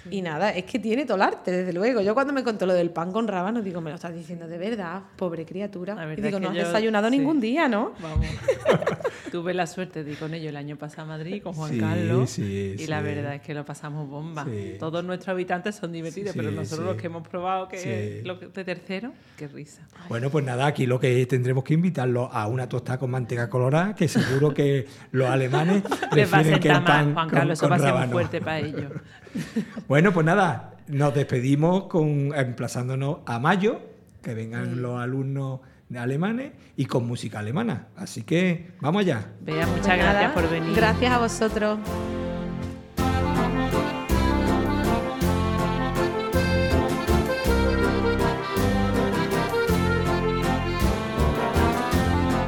Y 0.10 0.22
nada, 0.22 0.50
es 0.52 0.64
que 0.66 0.80
tiene 0.80 1.06
todo 1.06 1.16
el 1.16 1.22
arte, 1.24 1.52
desde 1.52 1.74
luego. 1.74 2.02
Yo 2.02 2.14
cuando 2.14 2.34
me 2.34 2.44
contó 2.44 2.66
lo 2.66 2.74
del 2.74 2.90
pan 2.90 3.12
con 3.12 3.28
rábano, 3.28 3.62
digo, 3.62 3.82
me 3.82 3.90
lo 3.92 3.96
estás 3.96 4.14
diciendo 4.16 4.48
de 4.48 4.58
verdad, 4.58 5.02
pobre 5.16 5.46
criatura. 5.46 5.94
La 5.96 6.06
Y 6.06 6.08
verdad 6.08 6.24
digo, 6.26 6.38
es 6.38 6.42
no 6.44 6.50
has 6.50 6.56
yo- 6.56 6.66
desayunado 6.66 7.10
sí. 7.10 7.18
ningún 7.18 7.40
día, 7.40 7.68
¿no? 7.68 7.94
Vamos. 8.02 8.26
Tuve 9.32 9.54
la 9.54 9.66
suerte 9.68 10.04
de 10.04 10.12
ir 10.12 10.18
con 10.18 10.34
ellos 10.34 10.50
el 10.50 10.58
año 10.58 10.76
pasado 10.76 11.04
a 11.04 11.18
Madrid 11.18 11.42
con 11.42 11.54
Juan 11.54 11.72
Sí, 11.72 11.80
Carlos. 11.80 12.30
sí, 12.30 12.76
y 12.78 12.88
la 12.88 13.02
verdad 13.02 13.36
es 13.36 13.42
que 13.42 13.54
lo 13.54 13.64
pasamos 13.64 14.10
bomba. 14.10 14.44
Sí. 14.46 14.76
Todos 14.80 15.04
nuestros 15.06 15.30
habitantes 15.30 15.76
son 15.76 15.92
divertidos, 15.94 16.34
Sí, 16.34 16.38
pero 16.40 16.52
nosotros 16.52 16.80
sí. 16.80 16.86
los 16.94 16.96
que 17.02 17.08
hemos 17.08 17.26
probado 17.28 17.68
que 17.70 17.78
Sí. 17.78 17.90
es 17.90 18.26
lo 18.26 18.38
que- 18.40 18.48
de 18.48 18.64
tercero, 18.66 19.14
qué 19.38 19.48
risa. 19.48 19.88
Bueno, 20.10 20.30
pues 20.30 20.44
nada, 20.44 20.66
aquí 20.66 20.86
lo 20.86 21.00
que 21.00 21.26
tendremos 21.28 21.64
que 21.64 21.74
invitarlos 21.76 22.28
a 22.32 22.48
una 22.48 22.68
tostada 22.68 22.98
con 23.00 23.10
manteca 23.12 23.50
colorada, 23.50 23.96
que 23.96 24.08
seguro 24.10 24.54
que 24.54 24.86
los 25.12 25.30
alemanes 25.30 25.84
Les 26.14 26.28
va 26.32 26.40
a 26.40 26.42
prefieren 26.42 26.60
que 26.60 26.68
el 26.70 26.84
pan 26.84 27.06
más, 27.08 27.14
Juan 27.14 27.30
con- 27.30 27.38
Carlos, 27.38 27.54
eso 27.60 27.62
con 27.70 27.72
va 27.72 27.76
a 27.76 27.80
ser 27.80 27.94
muy 27.96 28.08
fuerte 28.12 28.42
para 28.42 28.60
ellos. 28.60 28.92
Bueno, 29.92 30.14
pues 30.14 30.26
nada, 30.26 30.76
nos 30.88 31.14
despedimos 31.14 31.88
con 31.88 32.34
emplazándonos 32.34 33.18
a 33.26 33.40
mayo, 33.40 33.82
que 34.24 34.34
vengan 34.34 34.78
Mm. 34.78 34.82
los 34.82 35.02
alumnos 35.02 35.60
alemanes 35.94 36.54
y 36.78 36.86
con 36.86 37.06
música 37.06 37.40
alemana. 37.40 37.88
Así 37.98 38.24
que 38.24 38.72
vamos 38.80 39.02
allá. 39.02 39.26
Bea, 39.42 39.68
muchas 39.68 39.84
Pues 39.88 39.98
gracias 39.98 40.14
nada, 40.14 40.34
por 40.34 40.50
venir. 40.50 40.74
Gracias 40.78 41.12
a 41.12 41.18
vosotros. 41.20 41.80